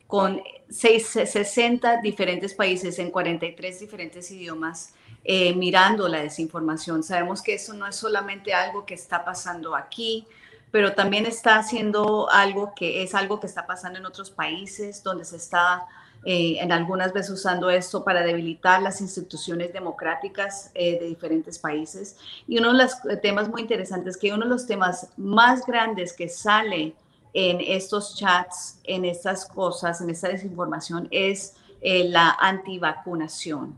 con 0.09 0.41
60 0.71 2.01
diferentes 2.01 2.55
países 2.55 2.97
en 2.97 3.11
43 3.11 3.79
diferentes 3.79 4.31
idiomas 4.31 4.95
eh, 5.23 5.53
mirando 5.53 6.07
la 6.07 6.23
desinformación. 6.23 7.03
Sabemos 7.03 7.43
que 7.43 7.53
eso 7.53 7.75
no 7.75 7.85
es 7.85 7.95
solamente 7.95 8.51
algo 8.51 8.87
que 8.87 8.95
está 8.95 9.23
pasando 9.23 9.75
aquí, 9.75 10.25
pero 10.71 10.93
también 10.93 11.27
está 11.27 11.57
haciendo 11.57 12.27
algo 12.31 12.73
que 12.75 13.03
es 13.03 13.13
algo 13.13 13.39
que 13.39 13.45
está 13.45 13.67
pasando 13.67 13.99
en 13.99 14.07
otros 14.07 14.31
países 14.31 15.03
donde 15.03 15.25
se 15.25 15.35
está 15.35 15.85
eh, 16.25 16.57
en 16.59 16.71
algunas 16.71 17.13
veces 17.13 17.29
usando 17.29 17.69
esto 17.69 18.03
para 18.03 18.23
debilitar 18.23 18.81
las 18.81 19.01
instituciones 19.01 19.71
democráticas 19.73 20.71
eh, 20.73 20.99
de 20.99 21.05
diferentes 21.05 21.59
países. 21.59 22.17
Y 22.47 22.57
uno 22.57 22.73
de 22.73 22.79
los 22.79 23.21
temas 23.21 23.47
muy 23.47 23.61
interesantes, 23.61 24.17
que 24.17 24.33
uno 24.33 24.45
de 24.45 24.49
los 24.49 24.65
temas 24.65 25.09
más 25.17 25.67
grandes 25.67 26.13
que 26.13 26.29
sale 26.29 26.95
en 27.33 27.61
estos 27.61 28.17
chats, 28.17 28.79
en 28.83 29.05
estas 29.05 29.45
cosas, 29.45 30.01
en 30.01 30.09
esta 30.09 30.29
desinformación, 30.29 31.07
es 31.11 31.55
eh, 31.81 32.05
la 32.09 32.31
antivacunación. 32.39 33.77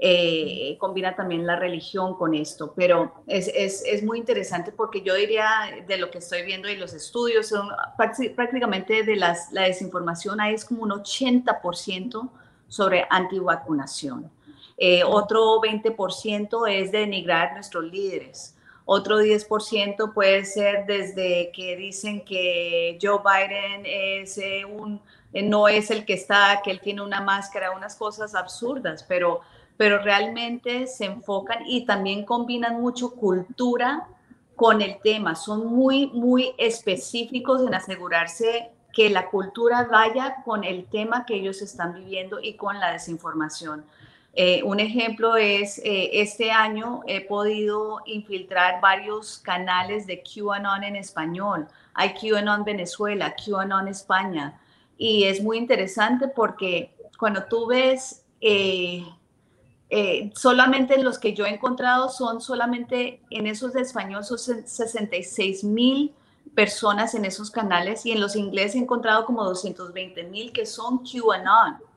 Eh, 0.00 0.76
combina 0.78 1.16
también 1.16 1.44
la 1.44 1.56
religión 1.56 2.14
con 2.14 2.32
esto, 2.32 2.72
pero 2.76 3.14
es, 3.26 3.50
es, 3.52 3.82
es, 3.84 4.04
muy 4.04 4.18
interesante 4.18 4.70
porque 4.70 5.02
yo 5.02 5.12
diría 5.16 5.48
de 5.88 5.96
lo 5.96 6.08
que 6.12 6.18
estoy 6.18 6.44
viendo 6.44 6.68
y 6.68 6.76
los 6.76 6.94
estudios, 6.94 7.48
son 7.48 7.68
prácticamente 8.36 9.02
de 9.02 9.16
las, 9.16 9.50
la 9.50 9.62
desinformación 9.62 10.40
ahí 10.40 10.54
es 10.54 10.64
como 10.64 10.84
un 10.84 10.90
80% 10.90 12.30
sobre 12.68 13.06
antivacunación. 13.10 14.30
Eh, 14.76 15.02
otro 15.02 15.60
20% 15.60 16.70
es 16.70 16.92
denigrar 16.92 17.54
nuestros 17.54 17.84
líderes. 17.84 18.54
Otro 18.90 19.20
10% 19.20 20.14
puede 20.14 20.46
ser 20.46 20.86
desde 20.86 21.52
que 21.52 21.76
dicen 21.76 22.24
que 22.24 22.98
Joe 23.02 23.18
Biden 23.22 23.82
es 23.84 24.38
eh, 24.38 24.64
un, 24.64 25.02
eh, 25.34 25.42
no 25.42 25.68
es 25.68 25.90
el 25.90 26.06
que 26.06 26.14
está, 26.14 26.62
que 26.64 26.70
él 26.70 26.80
tiene 26.80 27.02
una 27.02 27.20
máscara, 27.20 27.72
unas 27.72 27.96
cosas 27.96 28.34
absurdas, 28.34 29.04
pero, 29.06 29.42
pero 29.76 29.98
realmente 29.98 30.86
se 30.86 31.04
enfocan 31.04 31.66
y 31.66 31.84
también 31.84 32.24
combinan 32.24 32.80
mucho 32.80 33.10
cultura 33.10 34.08
con 34.56 34.80
el 34.80 34.98
tema. 35.02 35.34
Son 35.34 35.66
muy, 35.66 36.06
muy 36.06 36.54
específicos 36.56 37.60
en 37.60 37.74
asegurarse 37.74 38.70
que 38.94 39.10
la 39.10 39.28
cultura 39.28 39.84
vaya 39.84 40.36
con 40.46 40.64
el 40.64 40.86
tema 40.86 41.26
que 41.26 41.34
ellos 41.34 41.60
están 41.60 41.92
viviendo 41.92 42.40
y 42.40 42.54
con 42.54 42.80
la 42.80 42.92
desinformación. 42.92 43.84
Eh, 44.34 44.62
un 44.62 44.78
ejemplo 44.78 45.36
es, 45.36 45.78
eh, 45.78 46.10
este 46.20 46.50
año 46.50 47.00
he 47.06 47.22
podido 47.22 48.00
infiltrar 48.06 48.80
varios 48.80 49.38
canales 49.38 50.06
de 50.06 50.22
QAnon 50.22 50.84
en 50.84 50.96
español. 50.96 51.66
Hay 51.94 52.14
QAnon 52.14 52.64
Venezuela, 52.64 53.34
QAnon 53.34 53.88
España. 53.88 54.60
Y 54.96 55.24
es 55.24 55.42
muy 55.42 55.58
interesante 55.58 56.28
porque 56.28 56.94
cuando 57.18 57.44
tú 57.44 57.66
ves, 57.66 58.24
eh, 58.40 59.04
solamente 60.34 61.02
los 61.02 61.18
que 61.18 61.34
yo 61.34 61.46
he 61.46 61.50
encontrado 61.50 62.08
son 62.08 62.40
solamente 62.40 63.20
en 63.30 63.46
esos 63.46 63.72
de 63.72 63.80
español, 63.80 64.24
son 64.24 64.38
66 64.38 65.64
mil 65.64 66.14
personas 66.54 67.14
en 67.14 67.24
esos 67.24 67.50
canales 67.50 68.06
y 68.06 68.12
en 68.12 68.20
los 68.20 68.36
ingleses 68.36 68.76
he 68.76 68.78
encontrado 68.78 69.24
como 69.24 69.44
220 69.44 70.24
mil 70.24 70.52
que 70.52 70.66
son 70.66 70.98
QAnon 71.04 71.87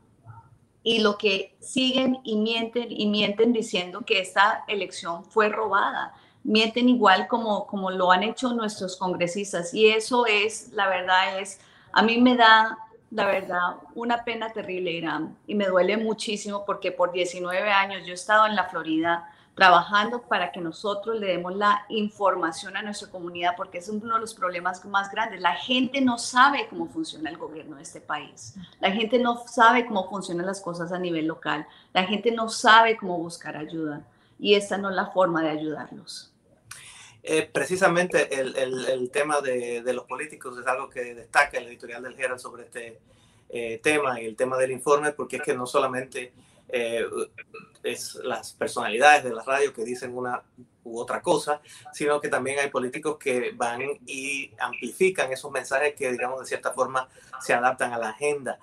y 0.84 1.00
lo 1.00 1.18
que 1.18 1.56
siguen 1.60 2.20
y 2.24 2.38
mienten 2.38 2.88
y 2.90 3.08
mienten 3.08 3.54
diciendo 3.54 4.02
que 4.06 4.20
esta 4.20 4.64
elección 4.68 5.26
fue 5.26 5.50
robada. 5.50 6.14
Mienten 6.44 6.90
igual 6.90 7.28
como, 7.28 7.68
como 7.68 7.92
lo 7.92 8.12
han 8.12 8.24
hecho 8.24 8.54
nuestros 8.54 8.98
congresistas 8.98 9.74
y 9.74 9.90
eso 9.90 10.26
es, 10.26 10.70
la 10.74 10.88
verdad 10.88 11.40
es, 11.40 11.60
a 11.94 12.02
mí 12.02 12.20
me 12.20 12.36
da, 12.36 12.80
la 13.12 13.26
verdad, 13.26 13.76
una 13.94 14.24
pena 14.24 14.52
terrible, 14.52 14.92
Irán, 14.92 15.38
y 15.46 15.54
me 15.54 15.68
duele 15.68 15.98
muchísimo 15.98 16.66
porque 16.66 16.92
por 16.92 17.12
19 17.12 17.72
años 17.72 18.06
yo 18.06 18.12
he 18.12 18.16
estado 18.16 18.48
en 18.48 18.56
la 18.56 18.70
Florida 18.70 19.31
trabajando 19.56 20.22
para 20.22 20.52
que 20.52 20.62
nosotros 20.62 21.20
le 21.20 21.28
demos 21.28 21.56
la 21.56 21.86
información 21.90 22.78
a 22.78 22.82
nuestra 22.82 23.10
comunidad, 23.10 23.56
porque 23.58 23.80
es 23.80 23.90
uno 23.90 24.16
de 24.16 24.22
los 24.22 24.34
problemas 24.34 24.84
más 24.86 25.12
grandes. 25.12 25.42
La 25.42 25.56
gente 25.56 26.02
no 26.02 26.18
sabe 26.18 26.68
cómo 26.70 26.88
funciona 26.88 27.30
el 27.30 27.38
gobierno 27.38 27.76
de 27.76 27.84
este 27.84 28.02
país. 28.02 28.56
La 28.80 28.92
gente 28.92 29.20
no 29.20 29.46
sabe 29.48 29.86
cómo 29.86 30.10
funcionan 30.10 30.46
las 30.46 30.62
cosas 30.62 30.92
a 30.92 31.00
nivel 31.00 31.28
local. 31.28 31.68
La 31.94 32.06
gente 32.06 32.32
no 32.32 32.50
sabe 32.50 32.98
cómo 32.98 33.18
buscar 33.18 33.58
ayuda. 33.58 34.02
Y 34.40 34.56
esta 34.56 34.78
no 34.78 34.90
es 34.90 34.96
la 34.96 35.08
forma 35.08 35.44
de 35.44 35.50
ayudarlos. 35.50 36.32
Eh, 37.24 37.48
precisamente 37.52 38.40
el, 38.40 39.12
tema 39.12 39.42
de, 39.42 39.84
de, 39.84 39.94
los 39.94 40.06
políticos 40.06 40.58
es 40.58 40.66
algo 40.66 40.90
que 40.90 41.14
destaca 41.14 41.60
el 41.60 41.68
editorial 41.68 42.02
del 42.02 42.20
Herald 42.20 42.40
sobre 42.40 42.64
este 42.64 43.00
eh, 43.54 43.80
tema 43.84 44.20
y 44.22 44.26
el 44.26 44.38
tema 44.38 44.58
del 44.58 44.72
informe, 44.72 45.12
porque 45.12 45.36
es 45.36 45.42
que 45.44 45.54
no 45.54 45.68
solamente 45.68 46.32
eh, 46.72 47.06
es 47.84 48.16
las 48.16 48.54
personalidades 48.54 49.24
de 49.24 49.34
la 49.34 49.44
radio 49.44 49.74
que 49.74 49.84
dicen 49.84 50.16
una 50.16 50.44
u 50.84 51.00
otra 51.00 51.22
cosa, 51.22 51.62
sino 51.94 52.20
que 52.20 52.28
también 52.28 52.60
hay 52.60 52.70
políticos 52.70 53.18
que 53.18 53.52
van 53.56 53.82
y 54.06 54.52
amplifican 54.60 55.32
esos 55.32 55.52
mensajes 55.52 55.94
que, 55.96 56.12
digamos, 56.12 56.40
de 56.40 56.46
cierta 56.46 56.72
forma 56.72 57.08
se 57.40 57.54
adaptan 57.54 57.94
a 57.94 57.98
la 57.98 58.10
agenda. 58.10 58.60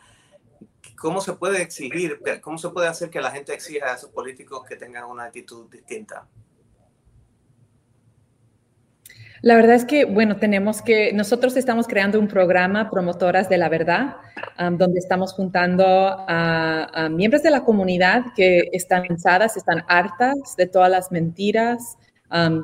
cómo 0.97 1.21
se 1.21 1.35
puede 1.35 1.63
exigir, 1.63 2.21
cómo 2.43 2.59
se 2.59 2.71
puede 2.71 2.89
hacer 2.89 3.09
que 3.11 3.21
la 3.21 3.31
gente 3.31 3.55
exija 3.55 3.93
a 3.93 3.95
esos 3.95 4.11
políticos 4.11 4.65
que 4.67 4.77
tengan 4.77 5.05
una 5.05 5.25
actitud 5.25 5.71
distinta. 5.71 6.27
La 9.41 9.55
verdad 9.55 9.77
es 9.77 9.85
que, 9.85 10.05
bueno, 10.05 10.37
tenemos 10.37 10.83
que, 10.83 11.13
nosotros 11.13 11.57
estamos 11.57 11.87
creando 11.87 12.19
un 12.19 12.27
programa 12.27 12.91
Promotoras 12.91 13.49
de 13.49 13.59
la 13.59 13.69
Verdad, 13.69 14.17
donde 14.73 14.99
estamos 14.99 15.33
juntando 15.33 15.85
a, 15.87 17.09
miembros 17.11 17.43
de 17.43 17.51
la 17.51 17.65
comunidad 17.65 18.25
que 18.35 18.69
están 18.73 19.07
cansadas, 19.07 19.57
están 19.57 19.85
hartas 19.89 20.57
de 20.57 20.67
todas 20.67 20.91
las 20.91 21.13
mentiras. 21.13 21.97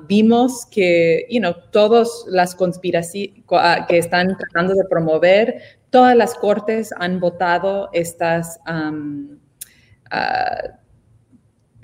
vimos 0.08 0.66
que, 0.66 1.26
you 1.30 1.40
know, 1.40 1.54
todas 1.70 2.24
las 2.28 2.54
conspiraciones 2.54 3.44
ah, 3.52 3.86
que 3.88 3.98
están 3.98 4.36
tratando 4.36 4.74
de 4.74 4.84
promover, 4.90 5.62
todas 5.90 6.16
las 6.16 6.34
cortes 6.34 6.92
han 6.98 7.20
votado 7.20 7.88
estas... 7.92 8.58
Ah, 8.66 8.92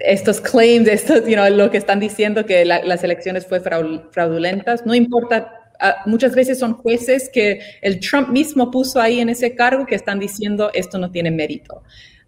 estos 0.00 0.40
claims, 0.40 0.88
estos, 0.88 1.26
you 1.26 1.34
know, 1.34 1.48
lo 1.50 1.70
que 1.70 1.78
están 1.78 2.00
diciendo 2.00 2.44
que 2.46 2.64
las 2.64 3.04
elecciones 3.04 3.46
fue 3.46 3.60
fraudulentas, 3.60 4.86
no 4.86 4.94
importa, 4.94 5.52
ah, 5.78 5.96
muchas 6.06 6.34
veces 6.34 6.58
son 6.58 6.74
jueces 6.74 7.30
que 7.32 7.60
el 7.82 8.00
Trump 8.00 8.28
mismo 8.28 8.70
puso 8.70 9.00
ahí 9.00 9.20
en 9.20 9.28
ese 9.28 9.54
cargo 9.54 9.86
que 9.86 9.94
están 9.94 10.18
diciendo 10.18 10.70
esto 10.74 10.98
no 10.98 11.10
tiene 11.10 11.30
mérito. 11.30 11.82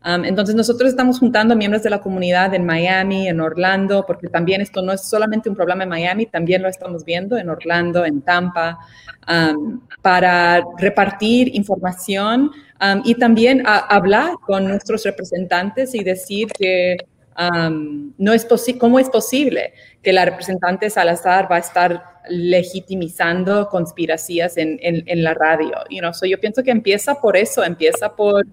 Um, 0.05 0.25
entonces 0.25 0.57
nosotros 0.57 0.91
estamos 0.91 1.21
juntando 1.21 1.55
miembros 1.55 1.85
de 1.85 1.91
la 1.91 2.01
comunidad 2.01 2.53
en 2.55 2.67
Miami, 2.67 3.29
en 3.29 3.41
Orlando, 3.41 4.05
porque 4.05 4.27
también 4.27 4.61
esto 4.61 4.83
no 4.83 4.91
es 4.93 5.09
solamente 5.09 5.49
un 5.49 5.55
problema 5.55 5.85
en 5.85 5.91
Miami, 5.91 6.27
también 6.27 6.61
lo 6.61 6.69
estamos 6.69 7.05
viendo 7.05 7.37
en 7.37 7.49
Orlando, 7.49 8.05
en 8.05 8.21
Tampa, 8.23 8.81
um, 9.29 9.81
para 10.03 10.61
repartir 10.77 11.55
información 11.55 12.51
um, 12.81 13.01
y 13.05 13.15
también 13.15 13.63
hablar 13.65 14.35
con 14.45 14.67
nuestros 14.67 15.05
representantes 15.05 15.95
y 15.95 16.03
decir 16.03 16.49
que 16.49 16.97
no 17.37 18.33
es 18.33 18.47
¿Cómo 18.79 18.99
es 18.99 19.09
posible 19.09 19.73
que 20.03 20.13
la 20.13 20.25
representante 20.25 20.91
Salazar 20.91 21.51
va 21.51 21.57
a 21.57 21.61
estar 21.61 22.03
legitimizando 22.29 23.69
conspiraciones 23.69 24.57
en, 24.57 24.79
en, 24.81 25.25
la 25.25 25.35
radio? 25.35 25.73
You 25.91 26.01
know, 26.01 26.13
yo 26.29 26.39
pienso 26.41 26.63
que 26.63 26.71
empieza 26.71 27.15
por 27.17 27.37
eso, 27.37 27.65
empieza 27.65 28.15
por 28.15 28.47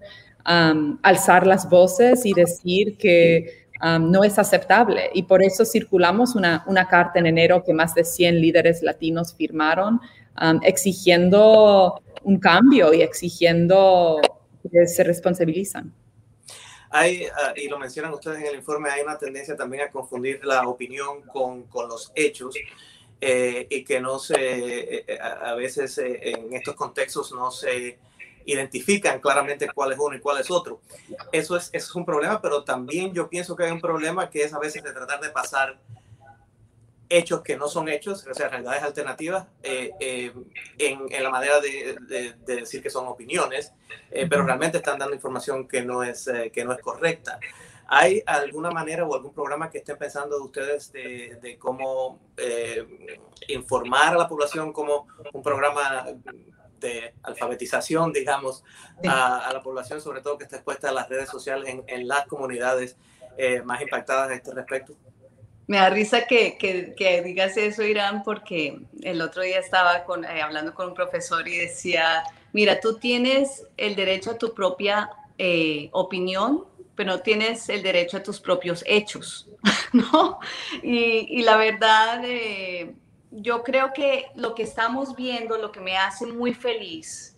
alzar 0.44 1.46
las 1.46 1.70
voces 1.70 2.26
y 2.26 2.34
decir 2.34 2.98
que 2.98 3.68
no 4.00 4.24
es 4.24 4.40
aceptable. 4.40 5.10
Y 5.14 5.24
por 5.24 5.44
eso 5.44 5.66
circulamos 5.66 6.36
una, 6.36 6.64
una, 6.68 6.88
carta 6.88 7.20
en 7.20 7.28
enero 7.28 7.64
que 7.64 7.74
más 7.74 7.94
de 7.96 8.04
100 8.04 8.42
líderes 8.42 8.82
latinos 8.82 9.34
firmaron 9.36 10.00
exigiendo 10.64 12.02
un 12.24 12.40
cambio 12.40 12.94
y 12.94 13.02
exigiendo 13.02 14.22
que 14.72 14.88
se 14.88 15.04
responsabilizan. 15.04 15.94
Hay, 16.92 17.26
ah, 17.26 17.54
y 17.56 17.68
lo 17.68 17.78
mencionan 17.78 18.14
ustedes 18.14 18.40
en 18.40 18.48
el 18.48 18.56
informe, 18.56 18.90
hay 18.90 19.02
una 19.02 19.18
tendencia 19.18 19.56
también 19.56 19.84
a 19.84 19.92
confundir 19.92 20.44
la 20.44 20.68
opinión 20.68 21.22
con, 21.24 21.64
con 21.64 21.88
los 21.88 22.12
hechos 22.16 22.56
eh, 23.22 23.68
y 23.70 23.84
que 23.84 24.00
no 24.00 24.18
se, 24.18 24.36
eh, 24.36 25.06
eh, 25.08 25.20
a 25.20 25.54
veces 25.54 25.98
en 25.98 26.54
estos 26.54 26.76
contextos 26.76 27.32
no 27.32 27.52
se 27.52 28.00
identifican 28.46 29.20
claramente 29.20 29.70
cuál 29.74 29.92
es 29.92 30.00
uno 30.00 30.16
y 30.16 30.20
cuál 30.20 30.40
es 30.40 30.50
otro. 30.50 30.82
Eso 31.32 31.58
es, 31.58 31.70
eso 31.74 31.90
es 31.90 31.96
un 31.96 32.06
problema, 32.06 32.42
pero 32.42 32.64
también 32.64 33.14
yo 33.14 33.30
pienso 33.30 33.56
que 33.56 33.64
hay 33.64 33.72
un 33.72 33.82
problema 33.82 34.30
que 34.30 34.44
es 34.44 34.54
a 34.54 34.60
veces 34.60 34.84
de 34.84 34.94
tratar 34.94 35.20
de 35.20 35.30
pasar 35.30 35.78
hechos 37.10 37.42
que 37.42 37.58
no 37.58 37.68
son 37.68 37.90
hechos, 37.90 38.26
o 38.28 38.34
sea, 38.34 38.50
realidades 38.50 38.84
alternativas, 38.84 39.48
eh, 39.64 39.92
eh, 40.00 40.32
en, 40.78 41.02
en, 41.10 41.24
la 41.24 41.30
manera 41.32 41.60
de, 41.60 41.98
de, 42.08 42.56
decir 42.56 42.84
que 42.84 42.92
son 42.92 43.08
opiniones, 43.08 43.74
eh, 44.12 44.28
pero 44.30 44.46
realmente 44.46 44.78
están 44.78 45.00
dando 45.00 45.16
información 45.16 45.68
que 45.68 45.82
no 45.82 46.04
es, 46.04 46.30
que 46.54 46.64
no 46.64 46.72
es 46.72 46.80
correcta. 46.80 47.40
¿Hay 47.88 48.22
alguna 48.28 48.70
manera 48.70 49.04
o 49.04 49.16
algún 49.16 49.34
programa 49.34 49.72
que 49.72 49.80
estén 49.80 49.98
pensando 49.98 50.38
de 50.38 50.44
ustedes 50.44 50.92
de, 50.92 51.40
de 51.42 51.58
cómo 51.58 52.20
informar 53.48 54.14
a 54.14 54.18
la 54.20 54.28
población 54.28 54.72
como 54.72 55.08
un 55.34 55.42
programa 55.42 56.06
de 56.80 57.16
alfabetización, 57.24 58.14
digamos, 58.14 58.64
a, 59.08 59.40
a, 59.40 59.52
la 59.52 59.64
población, 59.64 60.00
sobre 60.02 60.22
todo 60.22 60.38
que 60.38 60.44
está 60.44 60.58
expuesta 60.58 60.90
a 60.90 60.92
las 60.92 61.10
redes 61.10 61.30
sociales 61.30 61.68
en, 61.68 61.84
en 61.88 62.08
las 62.08 62.28
comunidades 62.28 62.96
más 63.64 63.82
impactadas 63.82 64.30
a 64.30 64.36
este 64.36 64.54
respecto? 64.54 64.96
Me 65.70 65.78
da 65.78 65.92
risa 65.92 66.26
que, 66.26 66.58
que, 66.58 67.22
digas 67.22 67.56
eso, 67.56 67.84
Irán, 67.84 68.24
porque 68.24 68.80
el 69.04 69.22
otro 69.22 69.44
día 69.44 69.60
estaba 69.60 70.04
con, 70.04 70.26
eh, 70.26 70.42
hablando 70.42 70.74
con 70.74 70.88
un 70.88 70.94
profesor 70.96 71.48
y 71.48 71.58
decía, 71.58 72.24
mira, 72.54 72.80
tú 72.80 72.98
tienes 72.98 73.68
el 73.78 73.96
derecho 73.96 74.32
a 74.32 74.38
tu 74.40 74.56
propia 74.56 75.12
eh, 75.38 75.90
opinión, 75.92 76.66
pero 76.96 77.12
no 77.12 77.20
tienes 77.20 77.70
el 77.70 77.84
derecho 77.84 78.18
a 78.18 78.24
tus 78.24 78.40
propios 78.40 78.84
hechos, 78.88 79.48
¿no? 79.94 80.40
Y, 80.82 81.44
la 81.44 81.56
verdad, 81.56 82.24
eh, 82.26 82.96
yo 83.30 83.62
creo 83.62 83.94
que 83.94 84.26
lo 84.34 84.56
que 84.56 84.64
estamos 84.64 85.16
viendo, 85.16 85.60
lo 85.60 85.72
que 85.72 85.82
me 85.82 85.96
hace 85.98 86.26
muy 86.26 86.56
feliz, 86.56 87.38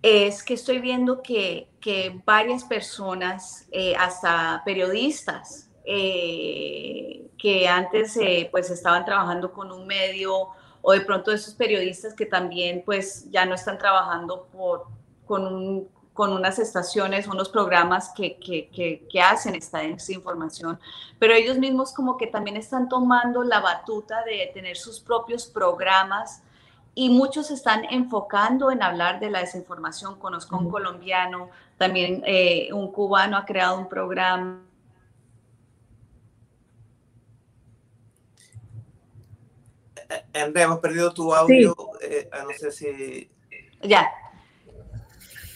es 0.00 0.42
que 0.42 0.54
estoy 0.54 0.78
viendo 0.78 1.20
que, 1.22 1.68
que 1.82 2.18
varias 2.24 2.64
personas, 2.64 3.68
hasta 3.98 4.62
periodistas, 4.64 5.67
eh, 5.90 7.30
que 7.38 7.66
antes 7.66 8.14
eh, 8.18 8.46
pues 8.50 8.70
estaban 8.70 9.06
trabajando 9.06 9.52
con 9.54 9.72
un 9.72 9.86
medio 9.86 10.48
o 10.82 10.92
de 10.92 11.00
pronto 11.00 11.32
esos 11.32 11.54
periodistas 11.54 12.12
que 12.12 12.26
también 12.26 12.82
pues 12.84 13.30
ya 13.30 13.46
no 13.46 13.54
están 13.54 13.78
trabajando 13.78 14.48
por, 14.52 14.84
con, 15.24 15.88
con 16.12 16.34
unas 16.34 16.58
estaciones, 16.58 17.26
unos 17.26 17.48
programas 17.48 18.10
que, 18.14 18.36
que, 18.38 18.68
que, 19.08 19.20
hacen 19.22 19.54
esta, 19.54 19.82
esta, 19.82 20.12
información, 20.12 20.78
pero 21.18 21.32
ellos 21.32 21.56
mismos 21.56 21.94
como 21.94 22.18
que 22.18 22.26
también 22.26 22.58
están 22.58 22.90
tomando 22.90 23.42
la 23.42 23.60
batuta 23.60 24.22
de 24.24 24.50
tener 24.52 24.76
sus 24.76 25.00
propios 25.00 25.46
programas 25.46 26.42
y 26.94 27.08
muchos 27.08 27.50
están 27.50 27.86
enfocando 27.90 28.70
en 28.70 28.82
hablar 28.82 29.20
de 29.20 29.30
la 29.30 29.38
desinformación. 29.38 30.18
Conozco 30.18 30.58
un 30.58 30.68
colombiano, 30.68 31.48
también 31.78 32.22
eh, 32.26 32.68
un 32.74 32.92
cubano 32.92 33.38
ha 33.38 33.46
creado 33.46 33.78
un 33.78 33.88
programa 33.88 34.67
Andrea, 40.34 40.64
hemos 40.64 40.78
perdido 40.80 41.12
tu 41.12 41.34
audio. 41.34 41.74
Eh, 42.00 42.28
no 42.42 42.50
sé 42.58 42.72
si. 42.72 43.30
Ya. 43.82 44.10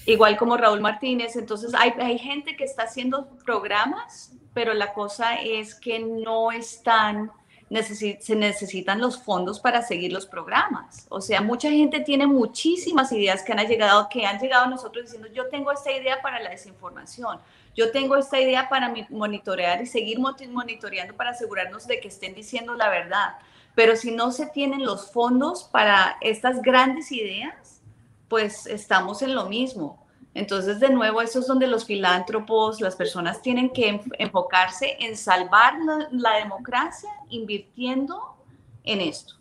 Igual 0.05 0.37
como 0.37 0.57
Raúl 0.57 0.81
Martínez. 0.81 1.37
Entonces, 1.37 1.73
hay, 1.75 1.93
hay 1.99 2.19
gente 2.19 2.57
que 2.57 2.65
está 2.65 2.83
haciendo 2.83 3.29
programas, 3.45 4.33
pero 4.53 4.75
la 4.75 4.93
cosa 4.93 5.37
es 5.37 5.75
que 5.75 6.01
no 6.01 6.53
están. 6.53 7.31
se 7.71 8.37
necesitan 8.37 9.01
los 9.01 9.23
fondos 9.23 9.61
para 9.61 9.83
seguir 9.83 10.13
los 10.13 10.27
programas. 10.27 11.07
O 11.09 11.21
sea, 11.21 11.41
mucha 11.41 11.71
gente 11.71 12.01
tiene 12.01 12.27
muchísimas 12.27 13.11
ideas 13.13 13.43
que 13.43 13.53
han 13.53 13.67
llegado, 13.67 14.09
que 14.11 14.27
han 14.27 14.39
llegado 14.39 14.65
a 14.65 14.69
nosotros 14.69 15.05
diciendo, 15.05 15.29
yo 15.33 15.49
tengo 15.49 15.73
esta 15.73 15.93
idea 15.93 16.21
para 16.21 16.41
la 16.41 16.51
desinformación, 16.51 17.39
yo 17.75 17.91
tengo 17.91 18.17
esta 18.17 18.39
idea 18.39 18.69
para 18.69 18.93
monitorear 19.09 19.81
y 19.81 19.87
seguir 19.87 20.19
monitoreando 20.19 21.15
para 21.15 21.31
asegurarnos 21.31 21.87
de 21.87 22.01
que 22.01 22.09
estén 22.09 22.35
diciendo 22.35 22.75
la 22.75 22.91
verdad. 22.91 23.37
Pero 23.75 23.97
si 23.97 24.11
no 24.11 24.33
se 24.33 24.47
tienen 24.47 24.85
los 24.85 25.11
fondos 25.11 25.65
para 25.65 26.17
estas 26.21 26.61
grandes 26.63 27.11
ideas, 27.11 27.81
pues 28.29 28.67
estamos 28.67 29.23
en 29.23 29.35
lo 29.35 29.47
mismo. 29.49 30.07
Entonces, 30.35 30.81
de 30.81 30.89
nuevo, 30.89 31.21
eso 31.21 31.41
es 31.41 31.47
donde 31.47 31.67
los 31.67 31.85
filántropos, 31.85 32.81
las 32.81 32.97
personas 32.97 33.43
tienen 33.43 33.71
que 33.71 34.01
enfocarse 34.19 34.97
en 34.99 35.17
salvar 35.17 35.75
la, 36.11 36.37
democracia 36.39 37.11
invirtiendo 37.29 38.37
en 38.85 39.03
esto. 39.03 39.35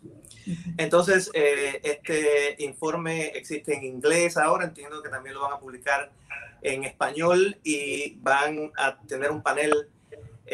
Entonces, 0.76 1.30
eh, 1.32 1.80
este 1.82 2.62
informe 2.62 3.28
existe 3.28 3.74
en 3.74 3.84
inglés 3.84 4.36
ahora, 4.36 4.64
entiendo 4.64 5.02
que 5.02 5.08
también 5.08 5.34
lo 5.34 5.42
van 5.42 5.54
a 5.54 5.58
publicar 5.58 6.10
en 6.60 6.84
español 6.84 7.56
y 7.64 8.16
van 8.20 8.72
a 8.76 8.98
tener 9.00 9.30
un 9.30 9.42
panel 9.42 9.88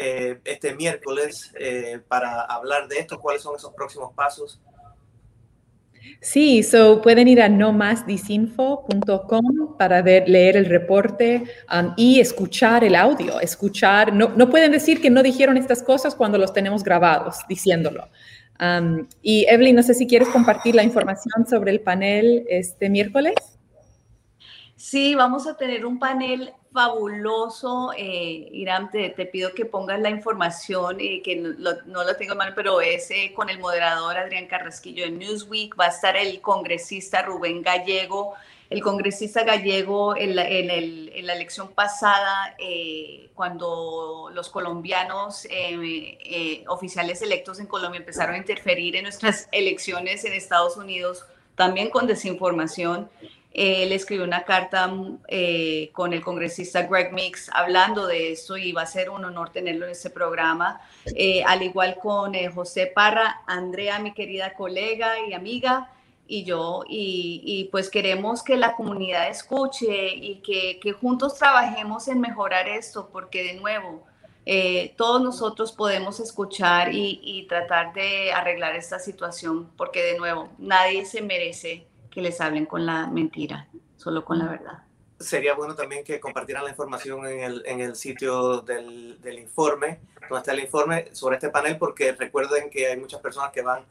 eh, 0.01 0.39
este 0.45 0.73
miércoles 0.75 1.51
eh, 1.59 1.99
para 2.07 2.41
hablar 2.41 2.87
de 2.87 2.99
esto, 2.99 3.19
cuáles 3.19 3.41
son 3.41 3.55
esos 3.55 3.73
próximos 3.73 4.13
pasos. 4.13 4.61
Sí, 6.21 6.63
so 6.63 7.01
pueden 7.01 7.27
ir 7.27 7.41
a 7.41 7.49
nomasdisinfo.com 7.49 9.77
para 9.77 10.01
ver, 10.01 10.29
leer 10.29 10.55
el 10.55 10.63
reporte 10.65 11.43
um, 11.71 11.93
y 11.97 12.21
escuchar 12.21 12.83
el 12.83 12.95
audio, 12.95 13.39
escuchar, 13.41 14.13
no, 14.13 14.29
no, 14.29 14.49
pueden 14.49 14.71
decir 14.71 15.01
que 15.01 15.09
no 15.09 15.21
dijeron 15.21 15.57
estas 15.57 15.83
cosas 15.83 16.15
cuando 16.15 16.37
los 16.37 16.53
tenemos 16.53 16.83
grabados 16.83 17.39
diciéndolo. 17.49 18.07
Um, 18.61 19.05
y 19.21 19.45
Evelyn, 19.49 19.75
no 19.75 19.83
sé 19.83 19.93
si 19.93 20.07
quieres 20.07 20.29
compartir 20.29 20.75
la 20.75 20.83
información 20.83 21.45
sobre 21.47 21.71
el 21.71 21.81
panel 21.81 22.45
este 22.49 22.89
miércoles. 22.89 23.35
Sí, 24.79 25.13
vamos 25.13 25.45
a 25.45 25.57
tener 25.57 25.85
un 25.85 25.99
panel 25.99 26.53
fabuloso. 26.71 27.91
Eh, 27.97 28.47
Irán, 28.53 28.89
te, 28.89 29.09
pido 29.25 29.53
que 29.53 29.65
pongas 29.65 29.99
la 29.99 30.09
información, 30.09 31.01
eh, 31.01 31.21
que 31.21 31.35
no 31.35 32.03
lo, 32.03 32.15
tengo 32.15 32.35
mal, 32.35 32.53
pero 32.55 32.79
es 32.79 33.11
eh, 33.11 33.33
con 33.35 33.49
el 33.49 33.59
moderador 33.59 34.15
Adrián 34.15 34.47
Carrasquillo 34.47 35.03
de 35.03 35.11
Newsweek. 35.11 35.77
Va 35.77 35.87
a 35.87 35.89
estar 35.89 36.15
el 36.15 36.39
congresista 36.39 37.23
Rubén 37.23 37.61
Gallego. 37.61 38.35
El 38.69 38.81
congresista 38.81 39.43
gallego 39.43 40.15
en 40.15 40.35
la, 40.35 40.43
elección 40.43 41.73
pasada, 41.73 42.55
eh, 42.57 43.31
cuando 43.35 44.29
los 44.33 44.47
colombianos, 44.47 45.45
oficiales 46.67 47.21
electos 47.21 47.59
en 47.59 47.65
Colombia, 47.65 47.99
empezaron 47.99 48.35
a 48.35 48.37
interferir 48.37 48.95
en 48.95 49.03
nuestras 49.03 49.49
elecciones 49.51 50.23
en 50.23 50.33
Estados 50.33 50.77
Unidos, 50.77 51.25
también 51.55 51.89
con 51.89 52.07
desinformación, 52.07 53.09
él 53.51 53.91
escribió 53.91 54.25
una 54.25 54.43
carta 54.43 54.91
eh, 55.27 55.89
con 55.93 56.13
el 56.13 56.21
congresista 56.21 56.83
Greg 56.83 57.11
Mix 57.13 57.49
hablando 57.51 58.05
de 58.05 58.31
esto 58.31 58.57
y 58.57 58.71
va 58.73 58.83
a 58.83 58.85
ser 58.85 59.09
un 59.09 59.25
honor 59.25 59.49
tenerlo 59.49 59.85
en 59.85 59.91
este 59.91 60.11
programa, 60.11 60.81
eh, 61.15 61.43
al 61.43 61.63
igual 61.63 61.97
con 62.01 62.35
eh, 62.35 62.49
José 62.49 62.87
Parra, 62.87 63.41
Andrea, 63.47 63.97
mi 63.99 64.13
querida 64.13 64.53
colega 64.53 65.13
y 65.27 65.33
amiga, 65.33 65.91
y 66.31 66.43
yo, 66.43 66.83
y, 66.87 67.67
pues 67.71 67.89
queremos 67.89 68.43
que 68.43 68.55
la 68.55 68.75
comunidad 68.75 69.29
escuche 69.29 70.09
y 70.09 70.43
que, 70.43 70.91
juntos 70.93 71.33
trabajemos 71.39 72.07
en 72.07 72.21
mejorar 72.21 72.69
esto, 72.69 73.09
porque 73.11 73.41
de 73.41 73.55
nuevo, 73.55 74.05
todos 74.95 75.23
nosotros 75.23 75.71
podemos 75.71 76.19
escuchar 76.19 76.93
y 76.93 77.47
tratar 77.49 77.93
de 77.93 78.31
arreglar 78.31 78.75
esta 78.75 78.99
situación, 78.99 79.71
porque 79.75 80.03
de 80.03 80.19
nuevo, 80.19 80.49
nadie 80.59 81.03
se 81.07 81.23
merece 81.23 81.88
que 82.09 82.21
les 82.21 82.39
hablen 82.41 82.65
con 82.65 82.85
la 82.85 83.07
mentira, 83.07 83.67
solo 83.97 84.25
con 84.25 84.39
la 84.39 84.47
verdad. 84.47 84.83
Sería 85.19 85.53
bueno 85.53 85.75
también 85.75 86.03
que 86.03 86.19
compartieran 86.19 86.63
la 86.63 86.69
información 86.69 87.25
en 87.27 87.39
el, 87.41 87.63
en 87.65 87.81
el 87.81 87.95
sitio 87.95 88.61
del, 88.61 89.19
del, 89.21 89.39
informe, 89.39 89.99
donde 90.21 90.37
está 90.37 90.53
el 90.53 90.61
informe 90.61 91.09
sobre 91.13 91.35
este 91.35 91.49
panel, 91.49 91.77
porque 91.77 92.13
recuerden 92.13 92.69
que 92.69 92.87
hay 92.87 92.97
muchas 92.97 93.19
personas 93.19 93.51
que 93.51 93.61
van 93.61 93.83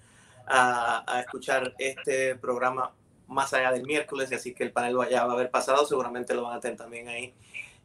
a, 0.46 1.04
a 1.06 1.20
escuchar 1.20 1.74
este 1.78 2.34
programa 2.36 2.92
más 3.26 3.52
allá 3.52 3.72
del 3.72 3.84
miércoles, 3.84 4.32
y 4.32 4.36
así 4.36 4.54
que 4.54 4.64
el 4.64 4.72
panel 4.72 4.96
ya 5.10 5.26
va 5.26 5.32
a 5.32 5.34
haber 5.34 5.50
pasado, 5.50 5.86
seguramente 5.86 6.34
lo 6.34 6.44
van 6.44 6.56
a 6.56 6.60
tener 6.60 6.78
también 6.78 7.08
ahí. 7.08 7.34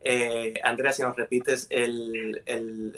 Eh, 0.05 0.53
Andrea, 0.63 0.91
si 0.91 1.01
nos 1.01 1.15
repites 1.15 1.65
el, 1.69 2.41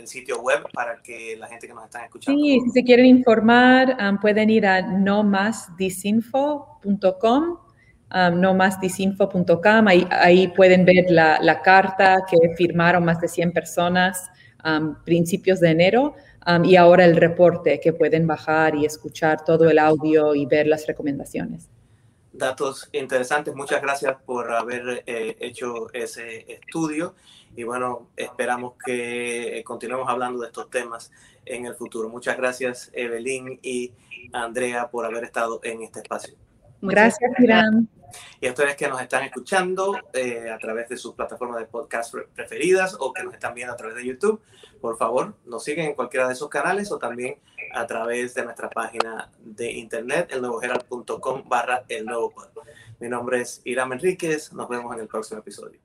sitio 0.05 0.41
web 0.41 0.65
para 0.73 1.03
que 1.03 1.37
la 1.37 1.45
gente 1.47 1.67
que 1.67 1.73
nos 1.73 1.85
está 1.85 2.05
escuchando. 2.05 2.41
Sí, 2.41 2.59
si 2.63 2.69
se 2.71 2.83
quieren 2.83 3.05
informar, 3.05 3.95
um, 4.01 4.17
pueden 4.19 4.49
ir 4.49 4.65
a 4.65 4.81
nomasdisinfo.com, 4.81 7.43
um, 7.43 7.57
ahí, 9.87 10.07
ahí 10.09 10.47
pueden 10.49 10.83
ver 10.85 11.05
la, 11.09 11.39
la, 11.41 11.61
carta 11.61 12.17
que 12.29 12.37
firmaron 12.55 13.05
más 13.05 13.21
de 13.21 13.27
100 13.27 13.51
personas 13.51 14.29
um, 14.63 14.95
principios 15.03 15.59
de 15.59 15.71
enero 15.71 16.15
um, 16.47 16.63
y 16.65 16.75
ahora 16.75 17.05
el 17.05 17.17
reporte 17.17 17.79
que 17.79 17.93
pueden 17.93 18.25
bajar 18.25 18.73
y 18.75 18.85
escuchar 18.85 19.43
todo 19.43 19.69
el 19.69 19.77
audio 19.79 20.33
y 20.33 20.45
ver 20.45 20.67
las 20.67 20.87
recomendaciones 20.87 21.69
datos 22.37 22.89
interesantes. 22.91 23.55
Muchas 23.55 23.81
gracias 23.81 24.17
por 24.25 24.51
haber 24.51 25.03
eh, 25.05 25.37
hecho 25.39 25.91
ese 25.93 26.45
estudio 26.51 27.15
y 27.55 27.63
bueno, 27.63 28.09
esperamos 28.17 28.73
que 28.85 29.63
continuemos 29.65 30.09
hablando 30.09 30.41
de 30.41 30.47
estos 30.47 30.69
temas 30.69 31.11
en 31.45 31.65
el 31.65 31.75
futuro. 31.75 32.09
Muchas 32.09 32.37
gracias 32.37 32.91
Evelyn 32.93 33.59
y 33.61 33.93
Andrea 34.33 34.89
por 34.89 35.05
haber 35.05 35.23
estado 35.23 35.59
en 35.63 35.81
este 35.81 35.99
espacio. 35.99 36.35
Gracias, 36.81 37.31
Irán. 37.39 37.87
Y 38.39 38.47
a 38.47 38.49
ustedes 38.49 38.75
que 38.75 38.87
nos 38.87 39.01
están 39.01 39.23
escuchando 39.23 39.97
eh, 40.13 40.49
a 40.49 40.57
través 40.57 40.89
de 40.89 40.97
sus 40.97 41.13
plataformas 41.13 41.59
de 41.59 41.65
podcast 41.65 42.13
preferidas 42.33 42.95
o 42.99 43.13
que 43.13 43.23
nos 43.23 43.33
están 43.33 43.53
viendo 43.53 43.73
a 43.73 43.77
través 43.77 43.95
de 43.95 44.05
YouTube, 44.05 44.41
por 44.81 44.97
favor, 44.97 45.35
nos 45.45 45.63
siguen 45.63 45.85
en 45.85 45.93
cualquiera 45.93 46.27
de 46.27 46.33
esos 46.33 46.49
canales 46.49 46.91
o 46.91 46.97
también 46.97 47.39
a 47.73 47.85
través 47.87 48.33
de 48.33 48.43
nuestra 48.43 48.69
página 48.69 49.31
de 49.39 49.71
internet, 49.71 50.29
elnuevoherald.com 50.31 51.47
barra 51.47 51.83
el 51.89 52.05
nuevo 52.05 52.33
Mi 52.99 53.09
nombre 53.09 53.41
es 53.41 53.61
Irán 53.65 53.91
Enríquez. 53.93 54.53
Nos 54.53 54.69
vemos 54.69 54.93
en 54.93 55.01
el 55.01 55.07
próximo 55.07 55.39
episodio. 55.39 55.84